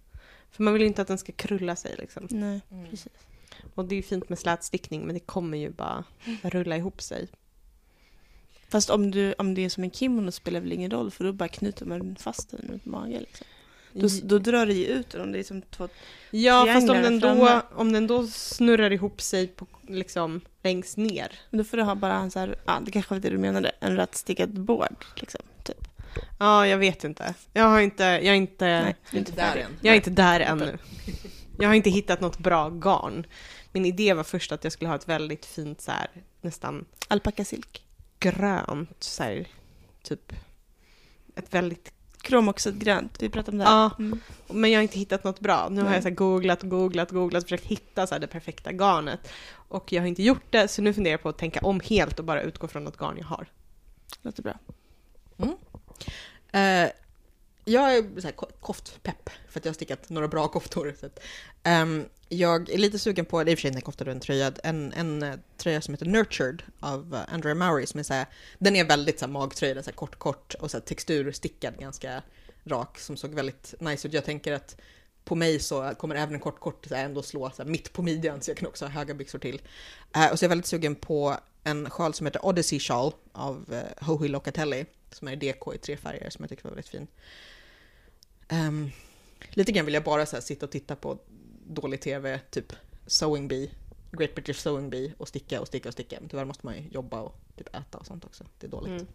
[0.50, 2.28] För man vill ju inte att den ska krulla sig liksom.
[2.30, 2.60] Nej,
[2.90, 3.12] precis.
[3.74, 6.04] Och det är ju fint med slätstickning men det kommer ju bara
[6.42, 7.28] rulla ihop sig.
[8.68, 11.32] Fast om, du, om det är som en kimono spelar väl ingen roll för då
[11.32, 13.20] bara knyter man fast den runt magen.
[13.20, 13.46] Liksom.
[13.92, 15.88] Då, då drar det ju ut den om det är som två...
[16.30, 21.32] Ja, fast om den, då, om den då snurrar ihop sig på, liksom längst ner.
[21.50, 23.72] Då får du ha bara en så här, ja det kanske var det du menade,
[23.80, 25.40] en rätstickad board liksom.
[25.62, 25.88] Typ.
[26.38, 27.34] Ja, jag vet inte.
[27.52, 29.76] Jag har inte, jag är inte, Nej, är inte där än.
[29.80, 30.78] jag är inte där ännu.
[31.58, 33.26] Jag har inte hittat något bra garn.
[33.72, 36.08] Min idé var först att jag skulle ha ett väldigt fint så här,
[36.40, 37.85] nästan Alpakasilk.
[38.32, 39.46] Grönt så här,
[40.02, 40.32] typ
[41.36, 43.72] ett väldigt Kromoxid grönt, vi pratade om det här.
[43.72, 44.20] Ja, Mm.
[44.48, 45.68] men jag har inte hittat något bra.
[45.70, 45.94] Nu har Nej.
[45.96, 49.20] jag så googlat, googlat, googlat och försökt hitta så det perfekta garnet.
[49.52, 52.18] Och jag har inte gjort det, så nu funderar jag på att tänka om helt
[52.18, 53.46] och bara utgå från något garn jag har.
[54.22, 54.54] Låter bra.
[56.60, 56.88] Eh,
[57.68, 60.94] jag är så här, koftpepp för att jag har stickat några bra koftor.
[61.00, 61.20] Så att,
[61.82, 64.10] um, jag är lite sugen på, det är i och för sig inte en kofta,
[64.10, 68.04] en tröja, en, en eh, tröja som heter Nurtured av eh, Andrea Mowry som är
[68.04, 68.26] så här,
[68.58, 70.84] den är väldigt så här, magtröja, den är så här, kort kort och så här,
[70.84, 72.22] texturstickad ganska
[72.64, 74.14] rak som såg väldigt nice ut.
[74.14, 74.76] Jag tänker att
[75.24, 77.92] på mig så kommer även en kort kort så här ändå slå så här mitt
[77.92, 79.60] på midjan så jag kan också ha höga byxor till.
[80.16, 83.64] Uh, och så är jag väldigt sugen på en sjal som heter Odyssey Shawl av
[83.72, 87.06] uh, Hohi Locatelli som är DK i tre färger som jag tycker var väldigt fin.
[88.48, 88.90] Ehm,
[89.50, 91.18] lite grann vill jag bara så här, sitta och titta på
[91.66, 92.72] dålig tv, typ
[93.06, 93.70] Sewing Bee,
[94.12, 96.16] Great British Sewing Bee och sticka och sticka och sticka.
[96.20, 98.44] Men tyvärr måste man ju jobba och typ äta och sånt också.
[98.58, 98.90] Det är dåligt.
[98.90, 99.06] Mm.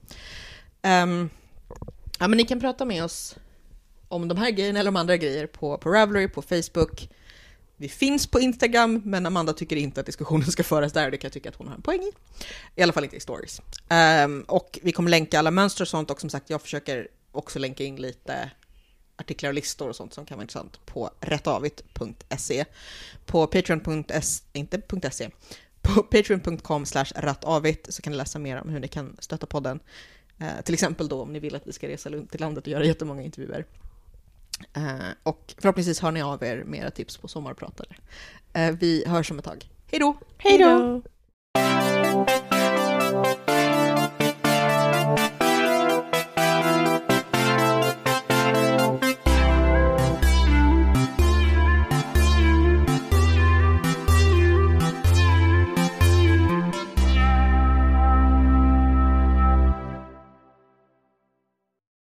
[0.81, 1.29] Ehm,
[2.19, 3.35] ja, men ni kan prata med oss
[4.07, 7.09] om de här grejerna eller om andra grejer på, på Ravelry, på Facebook.
[7.77, 11.11] Vi finns på Instagram, men Amanda tycker inte att diskussionen ska föras där.
[11.11, 12.11] Det kan jag tycka att hon har en poäng i.
[12.75, 13.61] I alla fall inte i stories.
[13.89, 17.59] Ehm, och vi kommer länka alla mönster och sånt och som sagt, jag försöker också
[17.59, 18.51] länka in lite
[19.21, 22.65] artiklar och listor och sånt som kan vara intressant på rättavit.se.
[23.25, 25.29] På patreon.se, inte .se,
[25.81, 29.79] på patreon.com rattavit så kan ni läsa mer om hur ni kan stötta podden.
[30.39, 32.67] Eh, till exempel då om ni vill att vi ska resa runt i landet och
[32.67, 33.65] göra jättemånga intervjuer.
[34.73, 37.95] Eh, och förhoppningsvis hör ni av er mera tips på sommarpratare.
[38.53, 39.69] Eh, vi hörs om ett tag.
[39.91, 40.17] Hej då!
[40.37, 41.01] Hej då!